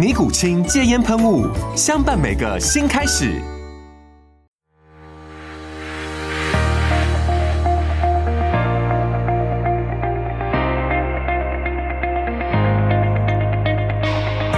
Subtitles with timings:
[0.00, 1.46] 尼古清戒烟喷雾，
[1.76, 3.38] 相伴每个新开始。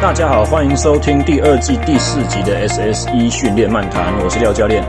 [0.01, 4.85] 大家好，欢迎收听第二季第四集的 SSE 训练漫谈，我是廖教练。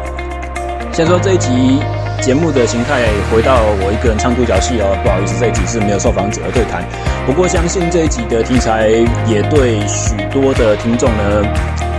[0.93, 1.79] 先说这一集。
[2.21, 6.83] 节目的形态回到我一个人唱独角戏哦，不好意思，这一集是没有受访者的对谈。
[7.25, 8.87] 不过相信这一集的题材
[9.27, 11.43] 也对许多的听众呢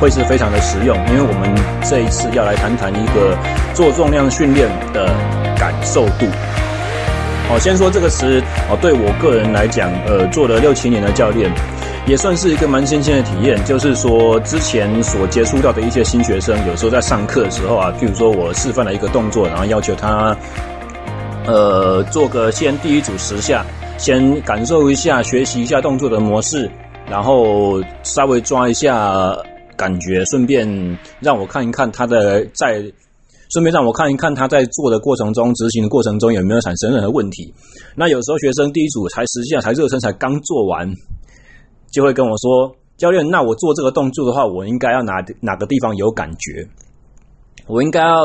[0.01, 3.37] 会是非常的实用，因为我们这一次要来谈谈一个
[3.75, 5.13] 做重量训练的
[5.59, 6.27] 感受度。
[7.47, 11.51] 好，先说这个词哦，对我个人来讲，呃，做了六七年的教练。
[12.07, 20.37] 也算是一个蛮新鲜的体验，就是说之前所接触到的一些新学生，有时候在上课的时候啊，譬如说我示范了一个动作，然后要求他，
[21.47, 23.65] 呃，做个先第一组十下，
[23.97, 26.71] 先感受一下，学习一下动作的模式，
[27.09, 29.35] 然后稍微抓一下
[29.75, 30.69] 感觉，顺便
[31.21, 32.83] 让我看一看他的在，
[33.51, 37.51] 顺便让我看一看他在做的过程中，执行的过程中有没有产生任何问题。
[37.97, 40.87] 那有时候学生第一组才十下，才热身，才刚做完。
[41.95, 46.69] 就会跟我说：“教练，那我做这个动作的话，我应该要哪哪个地方有感觉？
[47.69, 48.19] 我应该要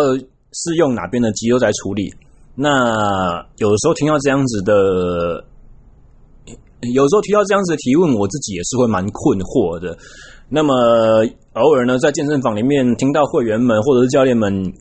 [0.51, 2.11] 是用哪边的肌肉在处理？
[2.55, 5.45] 那有的时候听到这样子的，
[6.93, 9.95] 有时候提到这样子的提问，我自己也是会蛮困惑的。
[10.49, 10.73] 那么
[11.53, 14.73] 偶尔呢，在健身房里面听到会员们或者是教练们。”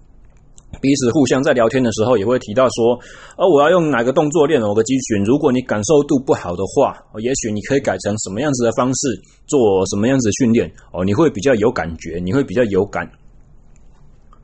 [0.80, 2.94] 彼此互相在聊天的时候，也会提到说
[3.36, 5.24] ：“哦，我要用哪个动作练某个肌群？
[5.24, 9.08] 如果你感受度不好的话，哦，也许你可以改成什么样子的方式
[9.46, 13.10] 做什么样子的训练哦，你会比较有感觉，你会比较有感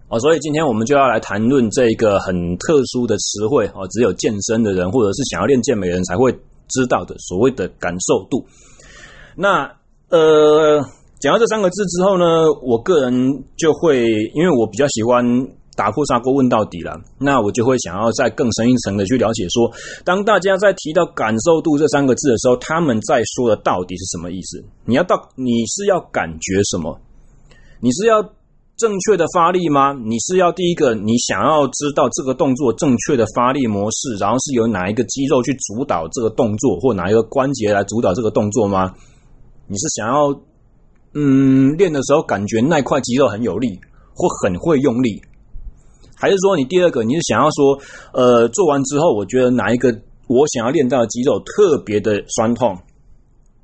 [0.08, 0.18] 哦。
[0.18, 6.32] 所以今天我们就要来谈论这一个很特殊的词汇哦，只有健身的人或者是想要练健美人才会
[6.68, 8.44] 知道的所谓的感受度。
[9.36, 9.70] 那
[10.08, 10.82] 呃，
[11.20, 12.24] 讲到这三个字之后呢，
[12.62, 14.02] 我个人就会
[14.34, 15.22] 因为我比较喜欢。
[15.76, 19.70] 打破砂锅问到底了，那我就会想要再更深一层的去了解说，
[20.04, 24.64] 当大家在提到感受度这三个字的时候，他们在说的到底是什么意思？
[24.84, 27.00] 你要到你是要感觉什么？
[27.80, 28.22] 你是要
[28.76, 29.92] 正确的发力吗？
[29.92, 38.92] 你是要第一个你想要知道这个动作正确的发力模式，然后是由哪一个肌肉去主导这个动作，或哪一个关节来主导这个动作吗？
[39.66, 40.40] 你是想要
[41.14, 43.78] 嗯练的时候感觉那块肌肉很有力，
[44.14, 45.22] 或很会用力？
[46.24, 47.78] 还是说，你第二个，你是想要说，
[48.14, 49.92] 呃，做完之后，我觉得哪一个
[50.26, 52.74] 我想要练到的肌肉特别的酸痛？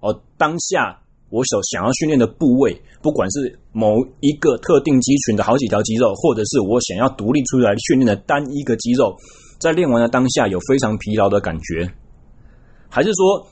[0.00, 1.00] 哦，当下
[1.30, 9.16] 我所想要训练的部位，不管是某一个特定肌群的好几条肌肉，或者是我想要独立出来训练的单一个肌肉，
[9.58, 11.90] 在练完的当下有非常疲劳的感觉，
[12.90, 13.46] 还是说，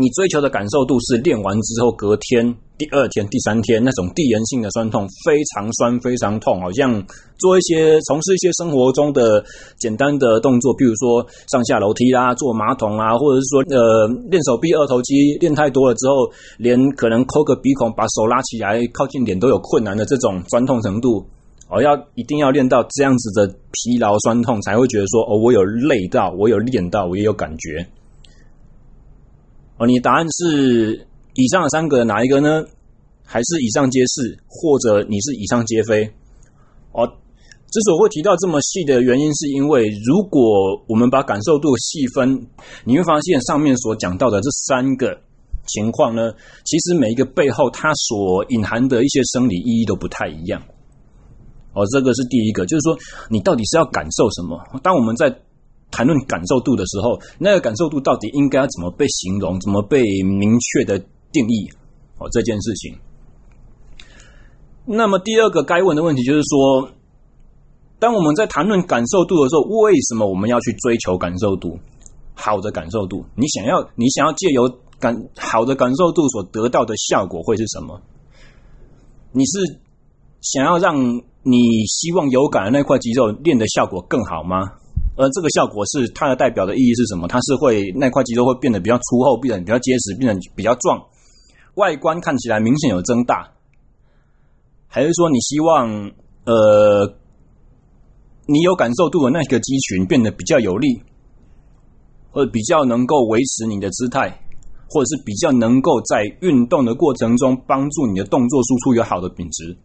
[0.00, 2.56] 你追求的感受度是练完之后隔天？
[2.82, 6.92] 第二天、第三天那种递延性的酸痛，非常酸、非常痛，好像
[7.38, 9.44] 做一些、从事一些生活中的
[9.78, 16.28] 简单的动作，比如说上下楼梯啦、坐马桶啊，或者是说呃练手臂二头肌练太多了之后，
[16.58, 21.24] 连可能抠个鼻孔、把手拉起来靠近脸都有困难的这种酸痛程度，
[21.68, 27.86] 哦，要一定要练到这样子的疲劳酸痛，才会觉得说哦，我有累到，我有练到，我也有感觉。
[29.78, 31.06] 哦，你答案是？
[31.34, 32.64] 以上三个哪一个呢？
[33.24, 36.04] 还是以上皆是，或者你是以上皆非？
[36.92, 37.06] 哦，
[37.70, 40.42] 之所以会提到这么细的原因，是因为如果
[40.86, 42.46] 我们把感受度细分，
[42.84, 45.18] 你会发现上面所讲到的这三个
[45.66, 46.32] 情况呢，
[46.64, 50.60] 其实每一个背后它所隐含的一些生理意义都不太一样。
[51.72, 52.98] 哦，这个是第一个，就是说
[53.30, 54.60] 你到底是要感受什么？
[54.82, 55.34] 当我们在
[55.90, 61.02] 谈论感受度的时候，那个感受度到底应该要怎么被形容，怎么被明确的？
[61.32, 61.68] 定义
[62.18, 62.94] 哦，这件事情。
[64.84, 66.90] 那么第二个该问的问题就是说，
[67.98, 71.78] 当我们在谈论感受度的时候，为什么我们要去追求感受度？
[72.34, 74.68] 好的感受度，你想要，你想要借由
[74.98, 78.00] 感好的感受度所得到的效果会是什么？
[79.32, 79.80] 你是
[80.40, 80.96] 想要让
[81.42, 84.72] 你希望有感的那块肌肉练的效果更好吗？
[85.14, 87.28] 而这个效果是它的代表的意义是什么？
[87.28, 90.98] 它是会那块肌肉会变得比较粗厚，变得比较结实，变得比较壮，
[91.74, 93.52] 外观看起来明显有增大，
[94.88, 96.12] 还是说你希望
[96.44, 97.14] 呃，
[98.46, 101.02] 你有感受度的那个肌群变得比较有力？
[102.34, 104.40] 或者比较能够维持你的姿态，
[104.88, 109.76] 或者是比较能够在运动的过程中帮助你的动作输出有好的品质，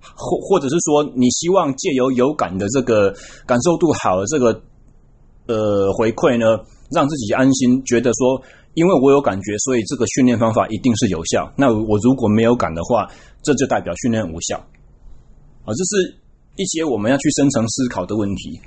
[0.00, 3.14] 或或者是说，你希望借由有感的这个
[3.46, 4.60] 感受度好的这个
[5.46, 8.42] 呃回馈呢，让自己安心，觉得说，
[8.74, 11.52] 因为我有感觉，所以这个训练方法一定是有效。
[11.56, 13.06] 那我如果没有感的话，
[13.42, 14.58] 这就代表训练无效。
[15.64, 16.14] 啊，这是
[16.56, 18.60] 一些我们要去深层思考的问题。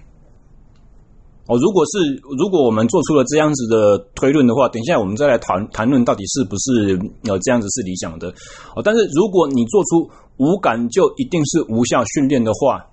[1.45, 6.97] 哦，如果是如果我们做出了这样子的推论的话，等一下我们再来谈谈论到底是不是
[7.27, 8.29] 呃这样子是理想的。
[8.75, 12.85] 哦，但是如果你做出无感就一定是无效训练的话，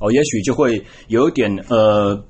[0.00, 2.22] 哦，也许就会有一点呃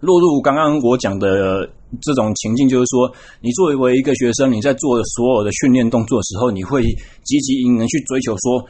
[0.00, 1.68] 落入刚刚我讲的
[2.02, 3.10] 这种情境，就是说，
[3.40, 6.82] 你作为一个学生，你在做所有的训练动作的时候，你会
[7.24, 8.64] 积极引人去追求说。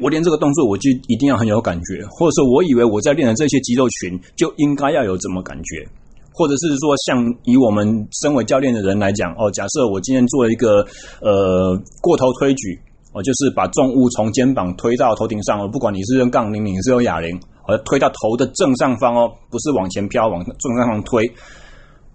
[0.00, 5.84] 我练这个动作，我就一定要很有感觉，或者说我以为我在练的这些肌肉群就应该要有这么感觉，
[6.32, 10.86] 或者是说，像以我们身为教练的人来讲，哦，假设我今天做了一个
[11.20, 12.78] 呃过头推举，
[13.18, 21.26] 哦，就是把重物从肩膀推到头顶上，哦，不管你是用杠铃，你是用哑铃，而推到头的正上方哦，不是往前飘，往正上方推，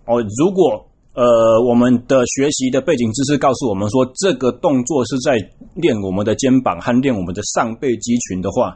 [0.05, 0.85] 哦，如果。
[1.15, 5.37] 呃，我们的学习的背景知识告诉我们说，这个动作是在
[5.75, 8.75] 练我们的肩膀和练我们的上背肌群的话，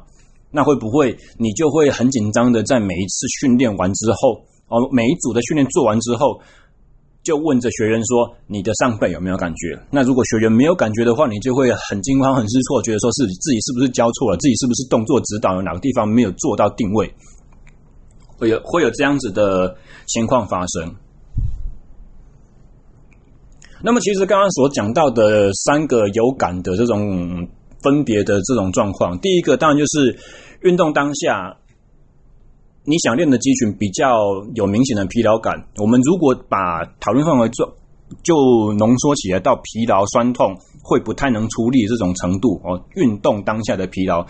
[0.51, 4.33] 那会不会你就会很紧张的在每一次训练完之后，
[4.67, 6.39] 哦，每一组的训练做完之后，
[7.27, 9.77] 就问着学员说，你的上背有没有感觉？
[9.91, 17.13] 那如果学员没有感觉的话，你就会很惊慌、很失措，觉得说是自己是不是教错了，自己是不是动作指导有哪个地方没有做到定位，
[18.37, 19.75] 会有会有这样子的
[20.07, 20.95] 情况发生。
[23.83, 27.45] 那么，其实刚刚所讲到的三个有感的这种
[27.83, 30.17] 分别的这种状况，第一个当然就是
[30.61, 31.57] 运动当下
[32.89, 34.15] 你想练的肌群比较
[34.55, 35.61] 有明显的疲劳感。
[35.75, 37.67] 我们如果把讨论范围做
[38.23, 38.33] 就
[38.79, 44.25] 浓缩起来到疲劳、酸痛会不太能出力这种程度哦，运动当下的疲劳，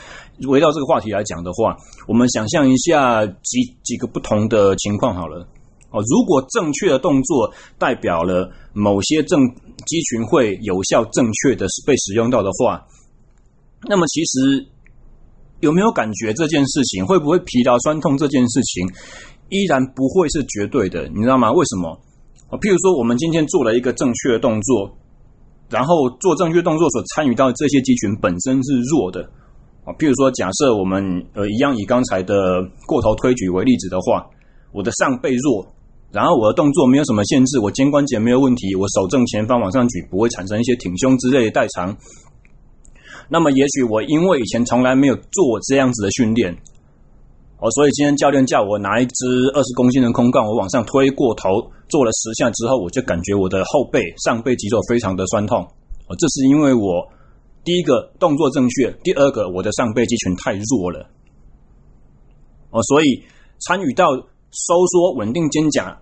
[0.48, 1.78] 围绕这个话题来讲的话，
[2.08, 5.48] 我们想象一下几几个不同的情况好了。
[5.92, 9.40] 哦，如果正确的动作代表了某些正
[9.86, 12.84] 肌群会有效、正确的被使用到的话，
[13.88, 14.66] 那么其实
[15.60, 18.88] 有没有感觉这件事情，会不会疲劳、酸痛这件事情，
[19.50, 21.52] 依然不会是绝对的，你知道吗？
[21.52, 22.00] 为什么？
[22.50, 24.90] 哦，譬如说，我们今天做了一个正确的动作，
[25.70, 29.22] 然后做正确动作所参与到这些肌群本身是弱的。
[29.84, 34.26] 啊，譬如说，假设我们呃一样以刚才的过头推举为例子的话，
[34.72, 35.66] 我的上背弱。
[36.10, 41.96] 然后我的动作没有什么限制，我肩关节没有问题，我手正前方往上举，不会产生一些挺胸之类的代偿。
[43.30, 46.52] 那么也许我因为以前从来没有做这样子的训练，
[47.60, 51.50] 哦，所以今天教练叫我拿一支二十公斤的空杠，我往上推过头，
[51.90, 55.62] 做了十下之后，我就感觉我的后背、上背肌肉非常的酸痛。
[56.08, 57.08] 哦，这是因为我
[57.64, 61.08] 第一个动作正确，第二个我的上背肌群太弱了。
[62.72, 63.24] 哦，所以
[63.68, 64.06] 参与到。
[64.50, 65.94] 收缩稳定肩胛，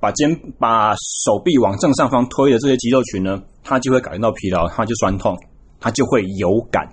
[0.00, 5.38] 把肩把手臂往正上方推的这些肌肉群呢，它就会感觉到疲劳，它就酸痛，
[5.80, 6.84] 它就会有感。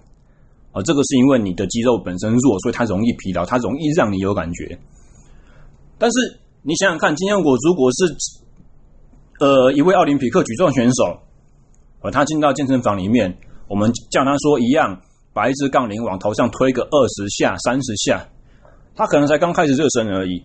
[0.71, 4.79] 啊，这个是因为你的肌肉本身弱，所以它容易疲劳，它容易让你有感觉。
[5.97, 8.15] 但是你想想看，今天我如果是
[9.39, 11.19] 呃一位奥林匹克举重选手，
[12.01, 15.01] 呃，他进到健身房里面，我们叫他说一样，
[15.33, 18.29] 把一支杠铃往头上推个二十下、三十下，
[18.95, 20.43] 他可能才刚开始热身而已。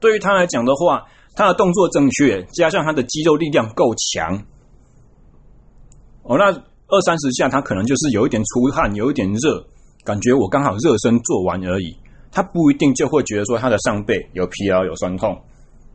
[0.00, 4.44] 对于他来讲的话，他的动作正确，加上他的肌肉力量够强，
[6.24, 6.52] 哦，那
[6.92, 9.64] 二三十下他可能就是有一点出汗，有一点热，
[10.04, 11.96] 感觉我刚好热身做完而已。
[12.30, 15.34] 他不一定就会觉得说他的上背有疲劳、有酸痛。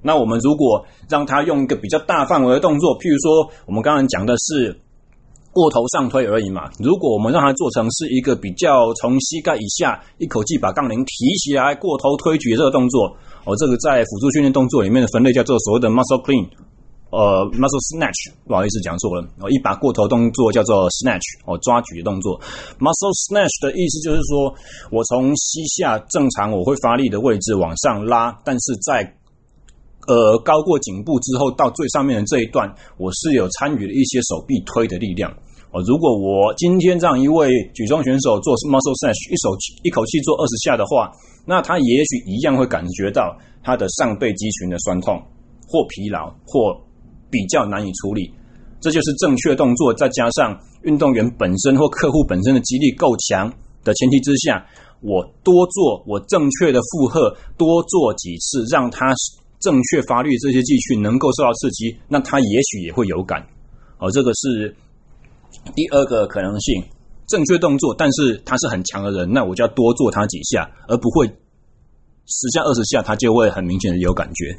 [0.01, 4.75] 那我们如果让他用一个比较大范围的动作，譬如说我们刚刚讲的是
[5.51, 6.69] 过头上推而已嘛。
[6.79, 13.15] 如果我们让他做成是一个比较从膝盖以下一口气把杠铃提起来过头推举这个动作。
[13.45, 16.47] 哦，这个在辅助训练动作里面的分类叫做所谓的 muscle clean，
[17.09, 22.35] 呃，muscle snatch，不好意思讲错了，哦，一把过头动作叫做 snatch，哦，抓举的动作。
[22.83, 24.51] muscle snatch 的意思就是说，
[24.91, 29.07] 我从膝下正常我会发力的位置往上拉，但是在
[30.11, 32.67] 呃高过颈部之后到最上面的这一段，
[32.99, 35.31] 我是有参与了一些手臂推的力量。
[35.71, 41.09] 哦，如果我今天让一位举重选手做 muscle snatch，一手一口气做二十下的话，
[41.45, 43.33] 那他也许一样会感觉到
[43.63, 45.15] 他的上背肌群的酸痛
[45.69, 46.75] 或疲劳或。
[47.29, 48.31] 比较难以处理，
[48.79, 53.51] 这就是正确动作，再加上运动员本身或客户本身的肌力够强
[53.83, 54.65] 的前提之下，
[55.01, 59.13] 我多做我正确的负荷，多做几次，让他
[59.59, 63.45] 正确发力这些肌群能够受到刺激，那他也许也会有感。
[63.99, 64.75] 哦，这个是
[65.75, 66.83] 第二个可能性，
[67.27, 74.55] 正确动作，但是他是很强的人，那我就要多做他几下，而不会十下二十下他就会很明显的有感觉。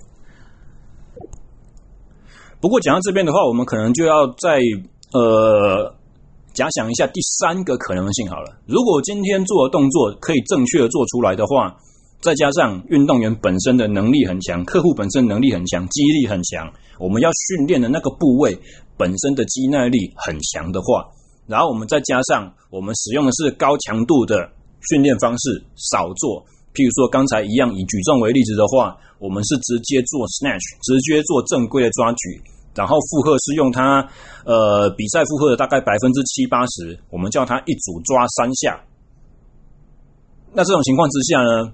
[2.60, 4.58] 不过讲到这边的话，我们可能就要再
[5.12, 5.94] 呃
[6.52, 8.50] 假想一下第三个可能性好了。
[8.66, 11.76] 如果今天做的动作可以正确的做出来的话，
[12.20, 18.58] 再加上运动员本身的能力很强，客户本身能力很强，肌力很强，我们要训练的那个部位
[18.96, 21.06] 本身的肌耐力很强的话，
[21.46, 24.50] 然后我们再加上我们使用的是高强度的
[24.90, 28.96] 训练方式，少做，譬如说刚才一样以举重为例子的话。
[29.18, 32.38] 我们是直接做 snatch，直接做正规的抓举，
[32.72, 33.98] 然后负荷是用它，
[34.46, 38.78] 呃，比赛负荷的大概百分之七八十，我们叫它一组抓三下。
[40.54, 41.66] 那这种情况之下呢，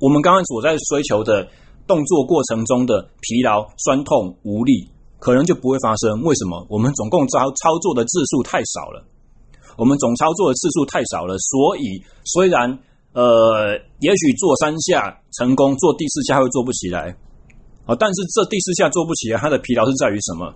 [0.00, 1.46] 我们刚刚所在追求的
[1.86, 4.88] 动作过程中的疲劳、酸痛、无力，
[5.20, 6.22] 可能就不会发生。
[6.22, 6.66] 为什么？
[6.70, 9.04] 我们总共操操作的次数太少了，
[9.76, 12.72] 我们总操作的次数太少了，所以虽然。
[13.18, 17.16] 呃，也许做三下成功，做第四下会做不起来
[17.84, 17.96] 啊。
[17.98, 20.54] 但是这第四下做不起来，它的疲劳是在于什么？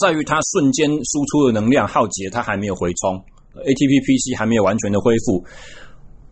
[0.00, 3.22] 在于它瞬间输出的能量耗竭，它还没有回充
[3.60, 5.44] ，ATP PC 还没有完全的恢复，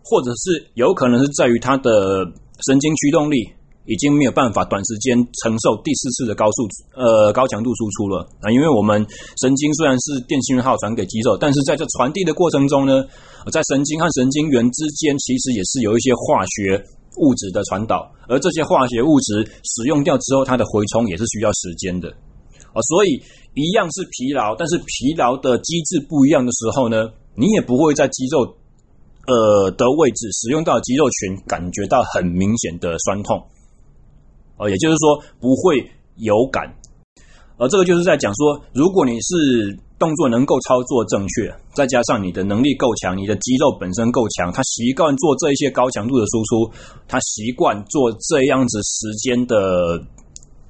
[0.03, 2.25] 或者是有可能是在于它的
[2.65, 3.47] 神经驱动力。
[3.85, 9.05] 已经没有办法短时间承受第四次的高速呃高强度输出了啊，因为我们
[9.41, 13.05] 神经虽然是电信号传给肌肉，但是在这传递的过程中呢，
[13.51, 16.83] 在神经和神经元之间其实也是有一些化学
[17.17, 22.09] 物质的传导，而这些化学物质使用掉之后，它的回充也是需要时间的
[22.73, 23.21] 啊，所以
[23.53, 28.41] 一样是疲劳，但是疲劳的机制不一样的时候呢，你也不会在肌肉
[29.27, 33.41] 呃的位置使用到肌肉群感觉到很明显的酸痛。
[34.57, 35.77] 哦，也就是说不会
[36.15, 36.63] 有感，
[37.57, 46.71] 而这个就是在讲说，如果你是动作能够操作正确，再加上你的能力够强，你的肌肉本身够强，他习惯做这一些高强度的输出，
[47.07, 49.97] 他习惯做这样子时间的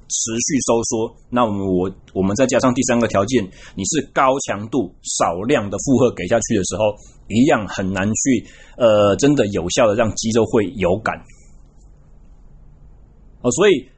[0.08, 3.42] 持续收缩，那我们我我们再加上第三个条件，
[3.74, 6.94] 你是高强度少量的负荷给下去的时候，
[7.28, 11.20] 一样很难去呃真的有效的让肌肉会有感。
[13.42, 13.88] 哦所以，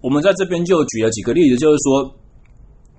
[0.00, 2.14] 我们在这边就举了几个例子，就是说，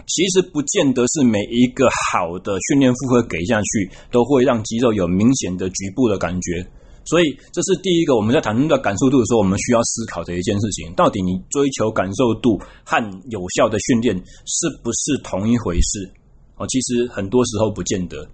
[0.07, 6.65] 其实不见得是每一个好的训练负荷给下去，都会让肌肉有明显的局部的感觉。
[7.05, 16.11] 所以，这是第一个我们在谈论到感受度的时候，我们需要思考的一件事情：到底你追求感受度和有效的训练是不是同一回事？
[16.57, 18.27] 哦，其实很多时候不见得。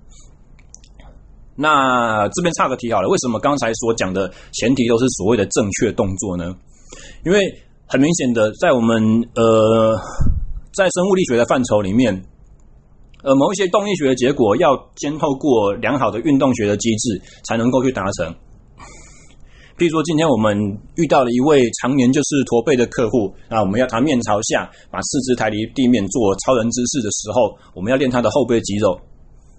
[1.56, 6.56] 那这边差个题好了，为什么刚才所讲的前提都是所谓的正确动作呢？
[7.26, 7.40] 因为
[7.88, 9.02] 很明显的，在我们
[9.36, 9.98] 呃，
[10.74, 12.14] 在生物力学的范畴里面，
[13.24, 18.34] 呃，某一些动力学的结果要先透过良好的运动学的机制才能够去达成。
[19.78, 29.00] 譬如说，今天我们遇到了一位常年就是驼背的客户，那我们要他面朝下，把四肢抬离地面做超人姿势的时候，我们要练他的后背肌肉。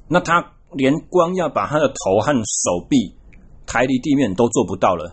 [0.07, 3.13] 那他连光要把他的头和手臂
[3.67, 5.13] 抬离地面都做不到了。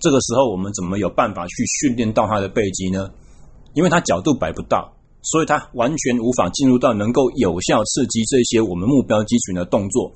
[0.00, 3.10] 这个时候，我们怎么有办法去训练到他的背肌呢？
[3.74, 4.90] 因为他角度摆不到，
[5.22, 10.10] 所以他完全无法进入到能够有效刺激这些我们目标肌群的动作。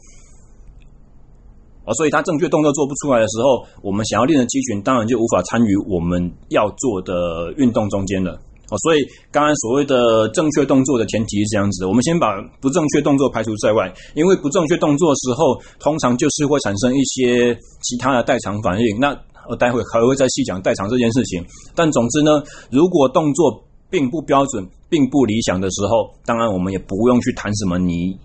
[1.85, 8.33] 哦，所以他正确动作做不出来的时候，我们想要练的肌群当然就无法参与我们要做的运动中间了。
[8.71, 18.99] 哦，所以刚刚所谓的正确动作的前提是这样子，我们先把不正确动作排除在外，因为不正确动作的时候，通常就是会产生一些其他的代偿反应。
[18.99, 19.15] 那
[19.49, 28.19] 我待会还会再细讲代偿这件事情，但总之呢，如果动作并不标准、并不理想的时候，当然我们也不用去谈什么你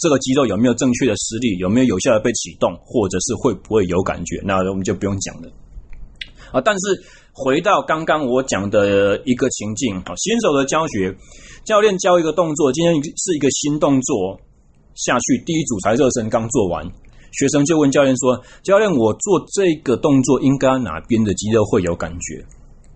[0.00, 5.48] 这个肌肉有没有正确的施力，有没有有效的被启动，或者是会不会有感觉，那我们就不用讲了。
[6.52, 6.60] 啊。
[6.60, 11.14] 但是回到刚刚我讲的一个情境啊，新手的教学，
[11.64, 14.40] 教练教一个动作，今天是一个新动作
[14.94, 16.84] 下去，第一组才热身刚做完，
[17.32, 22.44] 学生就问教练说：“教练，我做这个动作应该哪边的肌肉会有感觉？”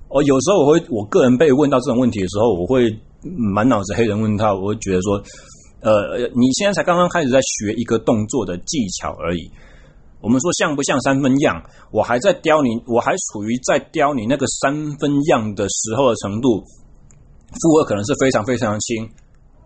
[0.09, 2.89] 哦，有时候我会，我个人被问到这种问题的时候，我会
[3.53, 5.23] 满脑子黑人问号，我会觉得说。
[5.85, 9.51] 呃，你现在才刚刚开始在学一个动作的技巧而已。
[10.21, 11.61] 我们说像不像三分样？
[11.91, 19.11] 我还在雕你，我还处于在雕你那个三分样的时候的程度，负荷可能是非常非常轻，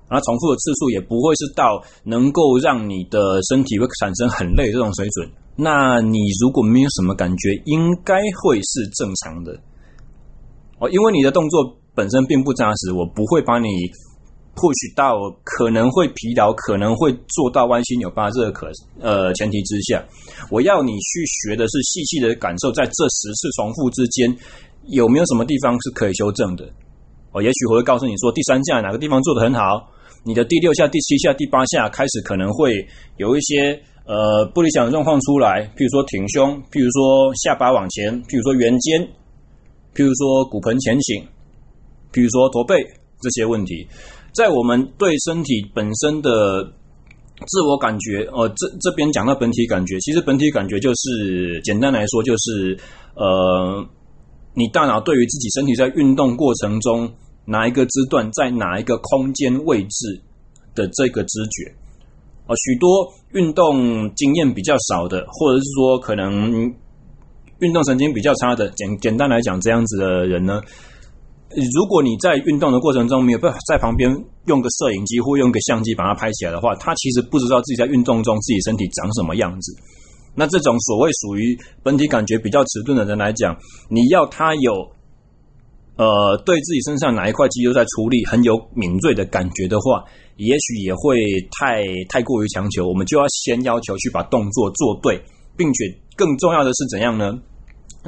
[0.09, 5.29] 然后重复的次数也不会是到能够让你的身体会产生很累这种水准。
[5.57, 9.53] 那你如果没有什么感觉，应该会是正常的。
[10.79, 13.69] 哦，因为你的动作本身并不扎实，我不会把你。
[14.57, 18.73] push 到可能会疲劳，可能会做到弯七扭八这个可
[19.03, 20.03] 呃前提之下，
[20.51, 24.35] 我要你去学的是细细的感受，在这十次重复之间
[24.89, 26.65] 有没有什么地方是可以修正的？
[27.33, 29.93] 哦，也许我会告诉你说，第三下哪个地方做得很好，
[30.27, 32.85] 你的第六下、第七下、第八下开始可能会
[33.17, 39.01] 有一些呃不理想的状况出来，譬如说挺胸，譬如说下巴往前，譬如说圆肩，
[39.95, 41.23] 譬如说骨盆前倾，
[42.13, 42.75] 譬如说驼背
[43.21, 43.87] 这些问题。
[44.35, 46.65] 在我们对身体本身的
[47.47, 52.77] 自我感觉，呃，这这边讲到本体感觉，其实本体感觉就是简单来说，就是
[53.15, 53.87] 呃，
[54.55, 57.09] 你大脑对于自己身体在运动过程中
[57.47, 60.21] 哪一个肢段在哪一个空间位置
[60.75, 61.73] 的这个知觉。
[62.47, 66.73] 呃，许多运动经验比较少的，或者是说可能
[67.61, 70.61] 运动神经比较差的，简简单来讲，这样子的人呢。
[71.49, 74.11] 如果你在运动的过程中没有办法在旁边
[74.47, 79.73] 用个摄影机或用个相机把它拍起来的话，他其实不知道自己在运动中自己身体长什么样子。
[80.35, 83.57] 那这种所谓属于本体感觉比较迟钝的人来讲，
[83.89, 84.73] 你要他有
[85.97, 90.05] 呃对自己身上哪一块肌肉在出力很有敏锐的感觉的话，
[90.37, 91.17] 也许也会
[91.59, 92.87] 太太过于强求。
[92.87, 95.23] 我们就要先要求去把动作做对，
[95.57, 97.39] 并且更重要的是怎样呢？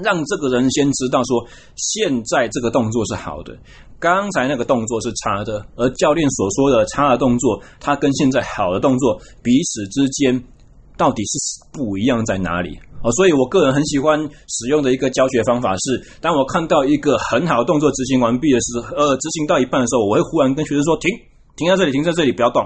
[0.01, 3.59] 让这个人先知道说，现在这个动作是好的，
[3.99, 10.41] 刚才那个动作是差的，而教练所说的差的动作，它跟现在好的动作彼此之间
[10.97, 11.39] 到底是
[11.73, 12.79] 不一样在哪里？
[13.03, 21.11] 哦，所以我个人很喜欢使用的一个教学方法是，当我看到一个很好的动作执行完毕的时候，呃，执行到一半的时候，我会忽然跟学生说：“停，
[21.57, 22.63] 停在这里，停在这里，不要动。”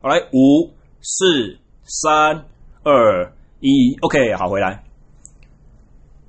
[0.00, 2.46] 好，来，五、四、三、
[2.82, 4.84] 二、一，OK，好，回来。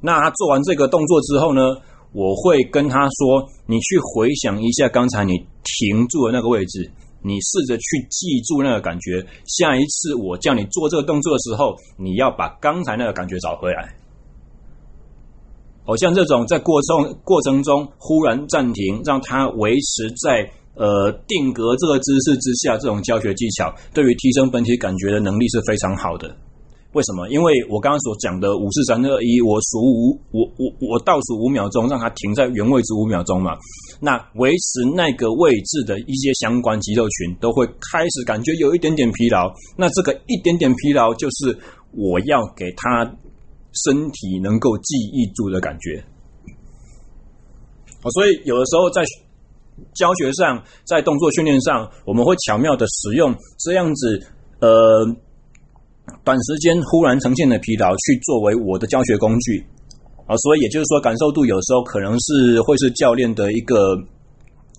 [0.02, 1.62] 那他做完这个动作之后呢，
[2.12, 6.92] 我会跟他说：“你去回想一下刚才你停住的那个位置，
[7.24, 9.26] 你试着去记住那个感觉。
[9.46, 13.96] 下一次我叫你做这个动作的时候，你要把刚才那个感觉找回来。
[15.84, 26.36] 好像这种在过程过程中忽然暂停，让它维持在呃定格这个姿势之下，这种教学技巧对于提升本体感觉的能力是非常好的。”
[26.94, 27.30] 为什么？
[27.30, 33.56] 因为我刚刚所讲的五四三二一，我数五，我我我倒数五秒钟，让它停在原位置五秒钟嘛。
[34.02, 39.54] 那维持那个位置的一些相关肌肉群都会开始感觉有一点点疲劳。
[39.78, 41.58] 那这个一点点疲劳，就是
[41.92, 43.06] 我要给他
[43.86, 46.04] 身体能够记忆住的感觉。
[48.12, 49.04] 所以有的时候在
[49.94, 54.28] 教学上，在动作训练上，我们会巧妙的使用这样子，
[54.60, 55.16] 呃。
[56.26, 59.66] 短时间忽然呈现的疲劳，去作为我的教学工具
[60.28, 63.98] 啊，所以也就是说，感受度有时候可能是会是教练的一个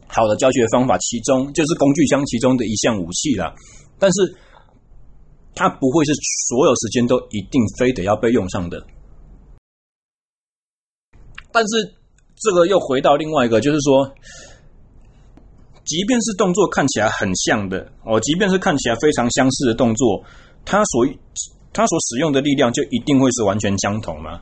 [0.07, 3.55] 好的教学方法，其中就是工具箱其中的一项武器了。
[3.99, 4.35] 但是，
[5.55, 6.13] 它不会是
[6.49, 8.83] 所有时间都一定非得要被用上的。
[11.53, 11.95] 但是，
[12.37, 14.11] 这个又回到另外一个，就是说，
[15.85, 20.25] 即便是动作看起来很像的哦，即便是看起来非常相似的动作。
[20.65, 21.07] 它所
[21.73, 24.41] 它所使用的力量就一定会是完全相同吗？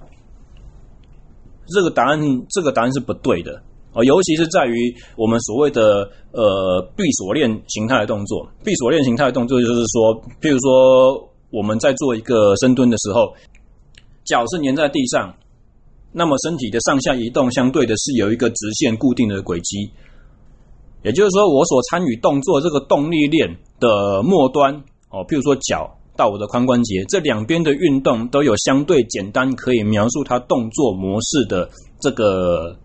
[1.71, 4.05] 这个答案，这个答案是不对的哦。
[4.05, 13.33] 尤其是在于我们所谓的呃闭锁链形态的动作，闭锁链形态的动作就是说，譬如说我们在做一个深蹲的时候，
[14.25, 15.35] 脚是粘在地上，
[16.13, 19.91] 那么身体的上下移动相对的是有一个直线固定的轨迹，
[21.03, 24.75] 也就是说，我所参与动作这个动力链的末端
[25.11, 25.97] 哦，譬如说脚。
[26.17, 31.71] 到我的髋关节，这两边的运动都有相对简单可以描述它动作模式的
[32.01, 32.77] 这个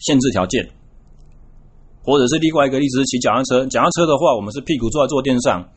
[0.00, 0.68] 限制条件，
[2.02, 3.66] 或者是另外一个例子骑脚踏车。
[3.66, 5.68] 脚踏车的话，我们是屁股坐在坐垫上，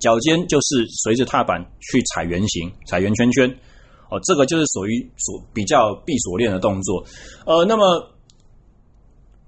[0.00, 3.54] 脚尖就是随着踏板去踩圆形、踩圆圈圈。
[4.10, 7.04] 哦，这个就是属于所比较闭锁链的动作。
[7.44, 8.10] 呃，那么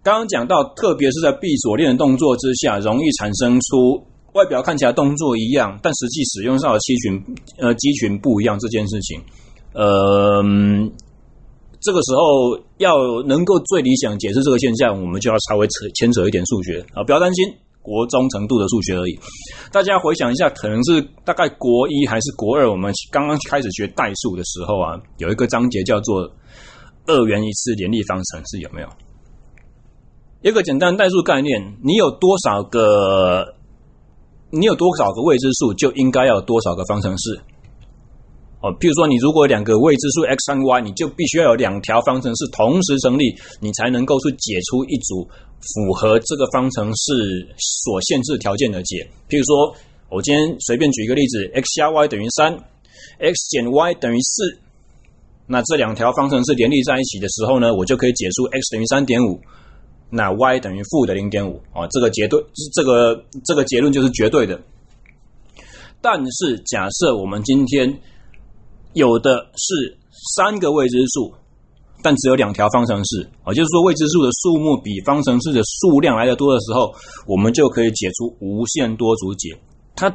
[0.02, 7.24] 刚刚讲到，特别是在闭锁链的动作之下，容易产生出外表看起来动作一样，但实际使用上的肌群
[7.58, 9.20] 呃肌群不一样这件事情。
[9.72, 10.42] 呃，
[11.80, 17.44] 这个时候要能够最理想解释这个现象，我们就要稍微扯牵扯一点数学啊，不要担心。
[17.82, 19.18] 国中程度的数学而已，
[19.72, 26.30] 大家回想一下，可能是大概国一还是国二，我们刚刚开始学代数的时候啊，有一个章节叫做
[27.06, 28.88] 二元一次联立方程式，有没有？
[30.42, 33.54] 一个简单代数概念，你有多少个，
[34.50, 37.40] 你有多少个未知数，就应该要有多少个方程式。
[38.60, 49.08] 哦，譬如说，你如果两个未知数 x 和 y，你就必须要有两条方程式同时成立，你才能够去解出一组符合这个方程式所限制条件的解。
[49.30, 49.74] 譬如说，
[50.10, 52.52] 我今天随便举一个例子，x 加 y 等于三
[53.18, 54.58] ，x 减 y 等于四，
[55.46, 59.40] 那这两条方程式联立在一起的时候呢，我就可以解出 x 等于三点五，
[60.10, 61.60] 那 y 等于负的零点五。
[61.72, 62.44] 啊，这个结对，
[62.74, 64.60] 这个这个结论就是绝对的。
[66.00, 68.00] 但是假设我们今天
[68.92, 69.96] 有的是
[70.36, 71.32] 三个未知数，
[72.02, 76.94] 但只有两条方程式啊，就是说未知数的数目比方程式的数量来的多的时候，
[77.26, 79.56] 我们就可以解出无限多组解。
[79.94, 80.14] 它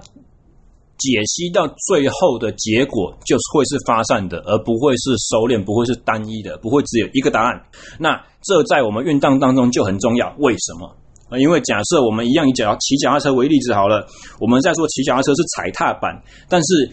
[0.97, 7.62] 解析到最后的结果就会是发散的，而不会是收敛，不会是单一的，不会只有一个答案。
[7.99, 10.34] 那这在我们运动当中就很重要。
[10.39, 10.88] 为什么
[11.29, 11.38] 啊？
[11.38, 14.05] 因为假设我们一样以脚骑脚踏车为例子好了，
[14.39, 16.91] 我们在说骑脚踏车是踩踏板，但是。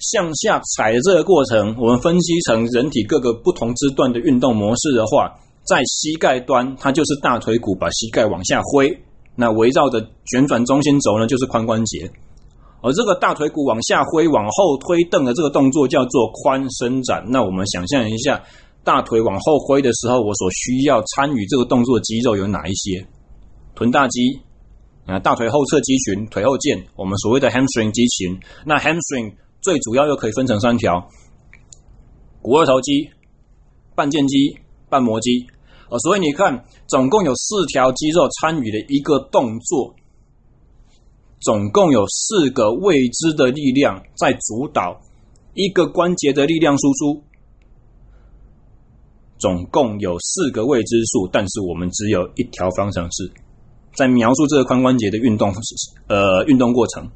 [0.00, 5.32] 向下踩的这个过程，我们分析成人体各个不同肢段的运动模式的话，
[5.66, 8.90] 在膝盖端，它就是大腿骨把膝盖往下挥，
[9.36, 12.10] 那围绕着旋转中心轴呢，就是髋关节。
[12.84, 17.24] 而这个大腿骨往下挥、往后推蹬的这个动作叫做髋伸展。
[17.30, 18.44] 那我们想象一下，
[18.84, 23.06] 大腿往后挥的时候，我所需要参与这个动作的肌肉有哪一些？
[23.74, 24.38] 臀大肌
[25.06, 28.38] 啊，大腿后侧肌群、腿后腱，我们所谓的 hamstring 肌群。
[28.66, 31.08] 那 hamstring 最主要又可以分成三条：
[32.42, 33.08] 股二头肌、
[33.94, 35.46] 半腱肌、半膜肌。
[35.88, 39.94] 哦，所以你看，总共有四条肌肉参与的一个动作，
[41.44, 44.98] 总共有四个未知的力量在主导
[45.52, 47.22] 一个关节的力量输出。
[49.36, 53.30] 总共有四个未知数，但是我们只有一条方程式
[53.94, 55.52] 在描述这个髋关节的运动，
[56.06, 57.06] 呃，运动过程。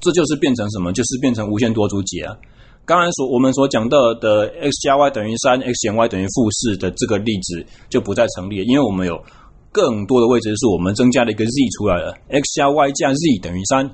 [0.00, 0.90] 这就是变成什么？
[0.94, 2.34] 就是变成无限多组解啊！
[2.86, 9.22] 刚才所我们所讲到的 x 加 y 等于三，x 减 y 等于负四的这个例子就不再成立了，因为我们有
[9.72, 13.86] 更多的未知数，我们增加了一个 z 出来了，x 加 y 加 z 等于三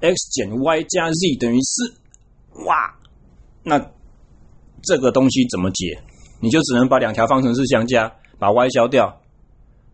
[0.00, 1.94] ，x 减 y 加 z 等于四。
[2.64, 2.94] 哇！
[3.62, 3.78] 那
[4.82, 6.02] 这个东西怎么解？
[6.40, 9.20] 你就只能把两条方程式相加，把 y 消掉，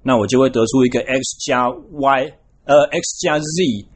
[0.03, 2.33] 那我就会得出一个 x 加 y，
[2.65, 3.87] 呃，x 加 z。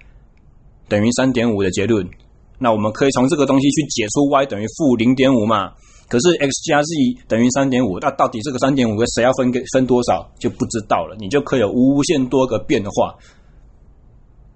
[0.88, 2.11] 等于三点五的结论，
[2.59, 5.73] 那我们可以从这个东西去解出 y 等于负零点五嘛？
[6.11, 11.16] 可是 x 加 z 等于三点五，那到底这个三点五谁要分给分多少就不知道了。
[11.20, 13.14] 你就可以有无限多个变化，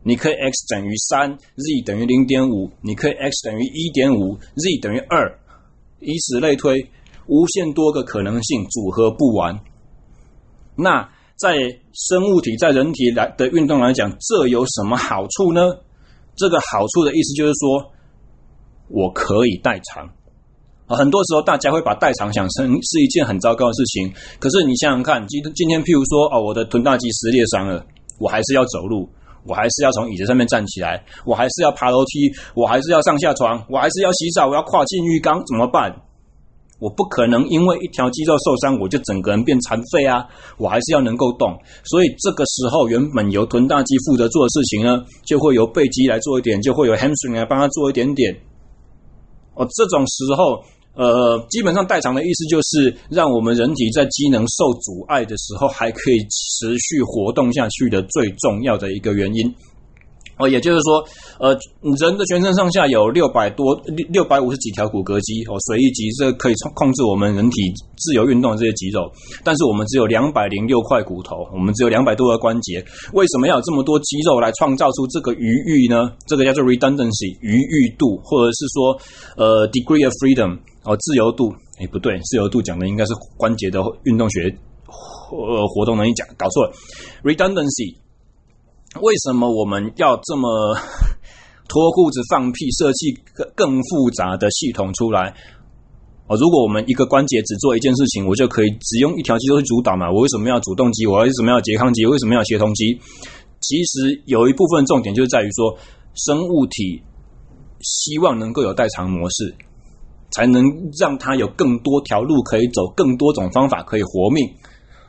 [0.02, 5.38] 你可以 x 等于三，z 等于零点五，你可以 x 等于一点五，z 等于二，
[6.00, 6.90] 以此类推，
[7.28, 9.60] 无限多个可能性组合不完。
[10.74, 11.54] 那在
[11.92, 15.60] 生物体在人体来的运动来讲，这有什么好处呢？
[16.36, 17.92] 这个好处的意思就是说，
[18.88, 20.10] 我可以代偿
[20.86, 20.96] 啊。
[20.96, 24.12] 很多时候大家会把代偿想成是一件很糟糕的事情。
[24.38, 27.84] 可是你想想看，今今天譬如说哦，我的臀大肌撕裂伤了，
[28.18, 29.08] 我还是要走路，
[29.46, 35.94] 我还是要从椅子上面站起来，我还是要爬楼梯，我还是要上下床，我还是要洗澡，我要跨进浴缸，怎么办？
[36.80, 40.26] 我不可能因为一条肌肉受伤，我就整个人变残废啊！
[40.58, 48.36] 我还是要能够动，所以这个时候原本由臀大肌负责做的事情呢，就会由背肌来做一点，就会有 hamstring 来帮他做一点点。
[49.54, 50.62] 哦，这种时候，
[50.94, 59.54] 呃，基本上代偿的意思就是让我们人体在机能受阻碍的时候，还可以持续活动下去的最重要的一个原因。
[60.36, 60.98] 哦，也就是说，
[61.38, 61.56] 呃，
[62.00, 67.62] 人的全身上下有六百多六六百五十几条骨骼肌哦，随意肌这可以控制我们人体
[67.96, 69.06] 自由运动的这些肌肉，
[69.44, 76.10] 但是我们只有两百零六块骨头，我们只有两百多个关节，为什么要有这么多肌肉来创造出这个余裕呢？
[76.26, 78.98] 这个叫做 redundancy 余裕度，或者是说
[79.36, 84.50] 呃 degree of freedom 哦，自由度，诶，不对，自由度讲的应该是关节的运动学
[85.30, 86.72] 呃活动能力讲，搞错了
[87.22, 88.03] ，redundancy。
[89.00, 90.76] 为什么我们要这么
[91.68, 95.34] 脱裤子放屁，设计更更复杂的系统出来。
[96.26, 100.10] 哦，如果我们一个关节只做一件事情，我就可以只用一条肌肉去主导嘛？
[100.10, 101.06] 我为什么要主动肌？
[101.06, 102.06] 我为什么要拮抗肌？
[102.06, 102.98] 为什么要协同肌？
[103.60, 105.76] 其实有一部分重点就是在于说，
[106.14, 107.02] 生物体
[107.80, 109.54] 希望能够有代偿模式，
[110.30, 110.62] 才能
[110.98, 114.46] 让它有更多条路可以走，更多种方法可以活命。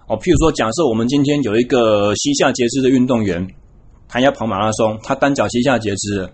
[0.08, 3.48] 哦，譬如说，假设我们今天有一个膝下截肢的运动员，
[4.16, 6.30] 他要跑马拉松，他单脚膝下截肢，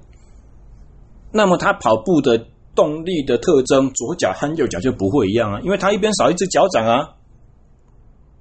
[1.31, 2.45] 那么他跑步的。
[2.73, 7.05] 动力的特征，左脚和右脚就不会一样啊，因为他一边少一只脚掌啊，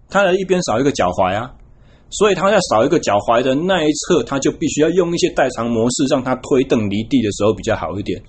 [0.09, 1.53] 他的一边少一个脚踝啊，
[2.11, 8.23] 所以他要少一个脚踝的那一侧，他就必须要用一些代偿模式，让他推蹬离地的时候比较好一点，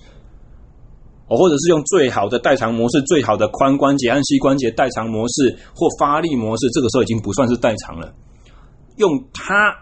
[1.28, 8.12] 哦，或者是用最好的代偿模式，最好的髋关节和膝关节代偿模式或发力模式，这个时候已经不算是代偿了，
[8.96, 9.72] 用它。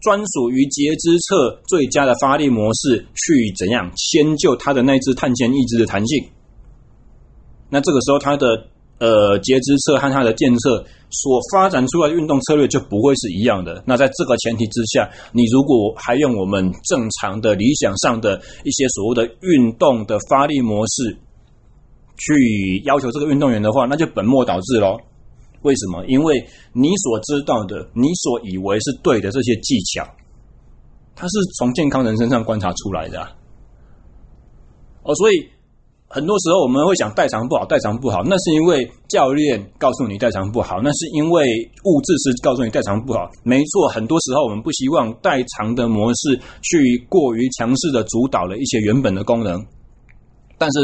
[0.00, 6.24] 专属于截肢侧最佳的发力模式，去怎样迁就它的那只碳纤义肢的弹性？
[7.70, 8.46] 那这个时候，它的
[8.98, 13.82] 呃截肢侧和它的健侧所发展出来的运动策略就不会是一样的。
[13.86, 21.16] 那在这个前提之下，你如果还用我们正常的理想上的一些所谓的运动的发力模式
[22.16, 24.98] 去要求这个运动员的话，那就本末倒置喽。
[25.64, 26.04] 为什么？
[26.06, 30.06] 因为你所知道的，你所以为是对的这些技巧，
[31.16, 33.32] 它是从健康人身上观察出来的啊。
[35.02, 35.48] 哦，所以
[36.06, 41.44] 很多时候我们会想代偿不好，代偿不好，那是因为教练告诉你代偿不好，那是因为
[41.84, 43.30] 物质是告诉你代偿不好。
[43.42, 49.64] 没错，很多时候我们不希望代偿的模式去过于强势的主导了一些原本的功能。
[50.64, 50.78] 但是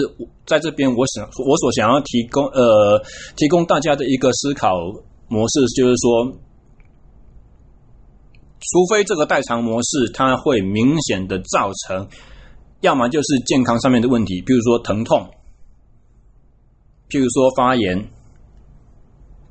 [0.44, 3.02] 在这边，我想我所想要提供呃
[3.34, 4.76] 提供大家的一个思考
[5.26, 6.30] 模式，就是说，
[8.60, 12.06] 除非这个代偿模式它会明显的造成，
[12.82, 15.26] 要么就是健康上面的问题，比如说疼痛，
[17.08, 18.06] 譬如说发炎，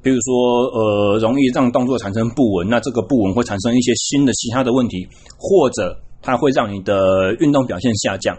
[0.04, 5.08] 比如说呃容易让动作产生不稳，那这个不稳会产生一些新的其他的问题，
[5.40, 8.38] 或者它会让你的运动表现下降。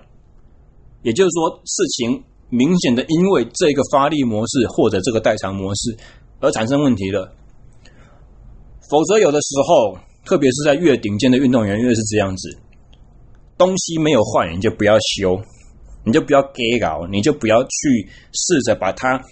[1.03, 5.97] 也就是说，事情明显的因为这个发力模式或者这个代偿模式
[6.41, 7.33] 而产生问题了。
[8.91, 12.59] 否则，有的时候，特别是在越顶尖的运动员，越是这样子，
[13.57, 15.41] 东西没有坏，你就不要修，
[16.05, 19.23] 你就不要给搞，你就不要去试着把它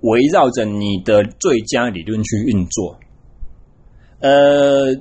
[0.00, 2.98] 围绕着你的最佳理论去运作。
[4.20, 4.94] 呃。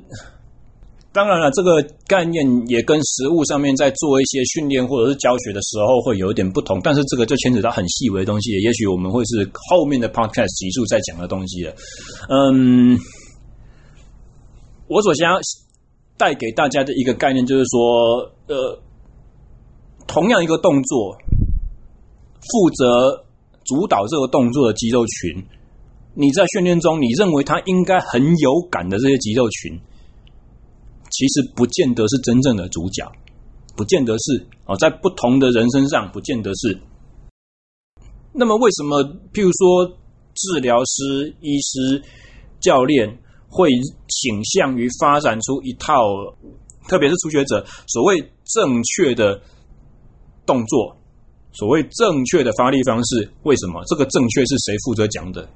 [1.12, 11.74] 当然了，这个概念也跟实物上面在做一些训练或者是教学的时候会有一点不同，但是这个就牵扯到很细微的东西，也许我们会是后面的 podcast 集数在讲的东西了。
[12.30, 12.96] 嗯，
[14.88, 15.40] 我所想要
[16.16, 18.80] 带给大家的一个概念就是说，呃，
[20.06, 21.18] 同样一个动作，
[22.40, 23.26] 负责
[23.66, 25.44] 主导这个动作的肌肉群，
[26.14, 29.80] 你在训练中你认为他应该很有感的这些肌肉群。
[31.12, 33.12] 其实不见得是真正的主角，
[33.76, 36.80] 不见得是哦，在不同的人身上不见得是。
[38.32, 39.98] 那么为什么，譬如说
[40.36, 42.02] 治疗师、医师、
[42.60, 43.18] 教练
[43.48, 43.70] 会
[44.08, 45.96] 倾向于发展出一套，
[46.88, 49.42] 特别是初学者所谓正确的
[50.46, 50.96] 动作，
[51.52, 53.30] 所谓正确的发力方式？
[53.44, 53.84] 为什么？
[53.88, 55.50] 这个正确是谁负责讲的？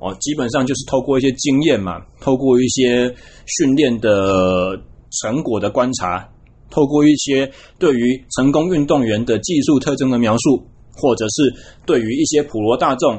[0.00, 3.14] 哦，基本上就是透过一些经验嘛，透过一些
[3.46, 4.80] 训练的
[5.20, 6.26] 成果的观察，
[6.70, 10.64] 透过一些对于成功运动员的技术特征的描述，
[10.96, 13.14] 或者是对于一些普罗大众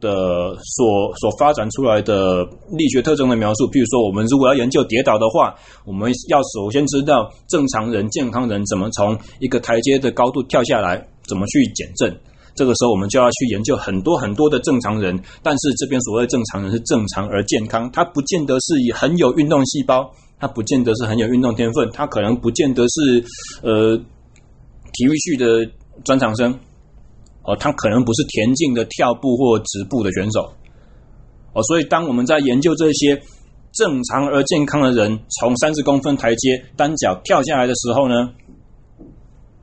[0.00, 3.68] 的所所发展出来的力学特征的描述。
[3.68, 12.12] 比如说，我们如果要研究跌倒的话，我们要首先知道正常人、健康人怎么从一个台阶的高度跳下来，怎么去减震。
[12.54, 23.24] 这个时候，我们就要去研究很多很多的正常人，但是这边所谓的正常人是正常而健康，他不见得是以很有运动细胞，他不见得是很有运动天分，他可能不见得是
[23.62, 25.66] 呃体育系的
[26.04, 26.52] 专长生，
[27.44, 30.52] 哦，他可能不是田径的跳步或直步的选手，
[31.54, 33.20] 哦，所以当我们在研究这些
[33.72, 38.30] 正常而健康的人从三十公分台阶单脚跳下来的时候呢，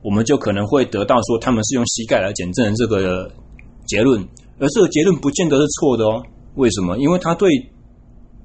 [0.02, 3.30] 我们就可能会得到说他们是用膝盖来减震的这个
[3.86, 4.26] 结论，
[4.58, 6.22] 而这个结论不见得是错的哦。
[6.54, 6.98] 为什么？
[6.98, 7.50] 因为他对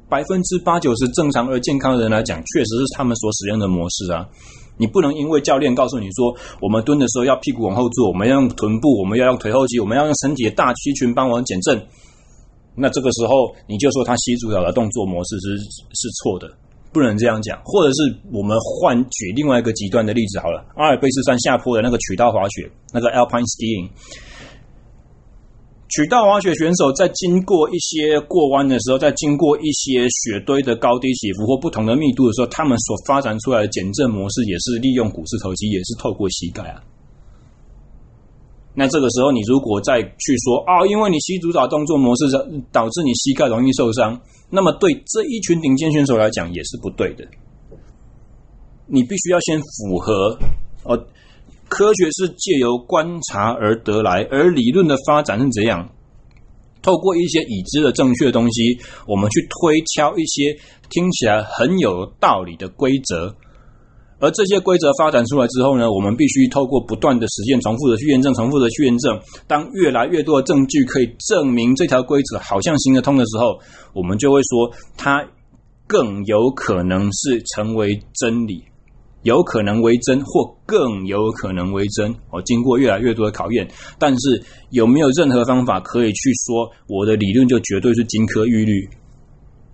[0.10, 4.28] 百分之八九十正常而健康的人来讲，确实是他们所使用的模式啊。
[4.78, 11.82] 你不能因为教练告诉你说，我们蹲的时候要屁股往后坐，我们要用臀部，我们要用腿后肌，我们要用身体的大肌群帮我们减震，
[12.76, 16.52] 那这个时候你就说他膝主导的动作模式是是错的。
[16.96, 23.90] 不能这样讲，或者是我们换举另外一个极端的例子好了，阿尔卑斯山下坡的那个曲道滑雪，那个 Alpine Skiing。
[25.90, 36.82] 曲道滑雪选手在经过一些过弯的时候，在经过一些雪堆的高低起伏或不同的密度的时候，他们所发展出来的减震模式也是利用股四头肌，也是透过膝盖啊。
[38.74, 42.24] 那这个时候，你如果再去说啊，因为你膝主导动作模式
[42.72, 47.28] 导致你膝盖容易受伤，那么对这一群顶尖选手来讲也是不对的。
[48.88, 50.38] 你必须要先符合
[50.84, 51.08] 哦。
[51.68, 55.90] 科学是借由观察而得来，而理论的发展是怎样？
[56.84, 58.78] 透过一些已知的正确的东西，
[59.08, 60.56] 我们去推敲一些
[60.92, 63.36] 听起来很有道理的规则。
[64.26, 69.20] 而这些规则发展出来之后呢，我们必须透过不断的实践、重复的去验证、重复的去验证。
[69.46, 73.60] 当越来越多的证据可以证明这条规则好像行得通的时候，
[73.94, 75.24] 我们就会说它
[75.86, 78.64] 更有可能是成为真理。
[79.22, 82.12] 有可能为真，或更有可能为真。
[82.32, 83.68] 哦，经过越来越多的考验，
[84.00, 88.88] 但是有没有任何方法可以去说我的理论就绝对是金科玉律，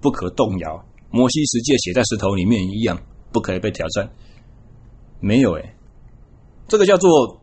[0.01, 0.81] 不可动摇？
[1.09, 2.97] 摩西十诫写在石头里面一样，
[3.33, 4.09] 不可以被挑战。
[5.21, 5.73] 没有诶，
[6.67, 7.41] 这个叫做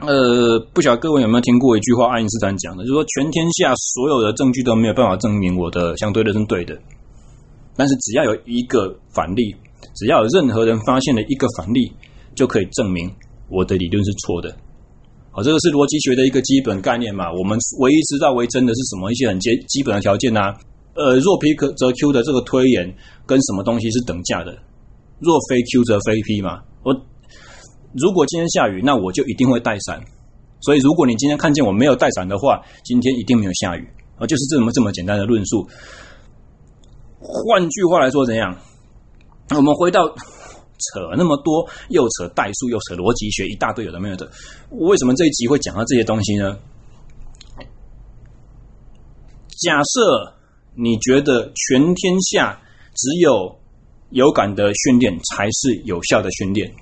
[0.00, 6.76] 呃，不晓得各位有没有听过一句话，爱因斯坦讲的，就是说全天下所有的证据都没有办法证明我的相对论是对的，
[7.76, 9.54] 但是只要有一个反例。
[9.94, 11.92] 只要有任何人发现了一个反例，
[12.34, 13.08] 就可以证明
[13.48, 14.50] 我的理论是错的。
[15.30, 17.30] 好，这个是逻辑学的一个基本概念嘛。
[17.30, 19.12] 我们唯一知道为真的是什么？
[19.12, 20.56] 一些很基基本的条件啊。
[20.94, 22.92] 呃，若 P 可则 Q 的这个推演
[23.26, 24.56] 跟什么东西是等价的？
[25.20, 26.62] 若非 Q 则非 P 嘛。
[26.84, 26.94] 我
[27.94, 30.00] 如果今天下雨，那我就一定会带伞。
[30.60, 33.88] 所以，如果你今天看见我没有带伞的话，今天一定没有下雨。
[34.16, 35.66] 啊，就是这么这么简单的论述。
[37.20, 38.56] 换句话来说，怎样？
[39.50, 40.08] 我们回到
[40.78, 44.30] 扯那么多，又扯代数，又扯逻辑学，一大堆有的没有的。
[44.70, 46.58] 为什么这一集会讲到这些东西呢？
[49.62, 50.34] 假设
[50.74, 52.60] 你觉得全天下
[52.94, 53.58] 只有
[54.14, 56.72] 有感的训练才是有效的训练，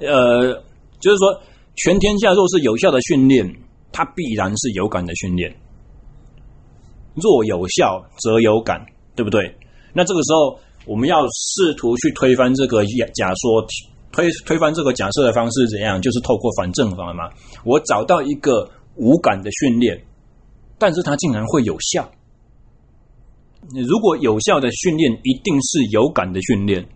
[0.00, 0.52] 呃，
[1.00, 1.40] 就是说，
[1.76, 3.50] 全天下若是有效的训练，
[3.90, 5.56] 它必然是有感的训练。
[7.14, 8.84] 若有效，则有感，
[9.16, 9.56] 对不对？
[9.94, 10.60] 那这个时候。
[10.86, 12.82] 我们要试图去推翻这个
[13.14, 13.64] 假说，
[14.10, 16.00] 推推翻这个假设的方式怎样？
[16.00, 17.30] 就是透过反证法嘛。
[17.66, 20.02] 我找到一个无感的训练，
[20.78, 22.10] 但是它竟然会有效。
[23.74, 26.88] 如果有效的训练一定是有感的训练，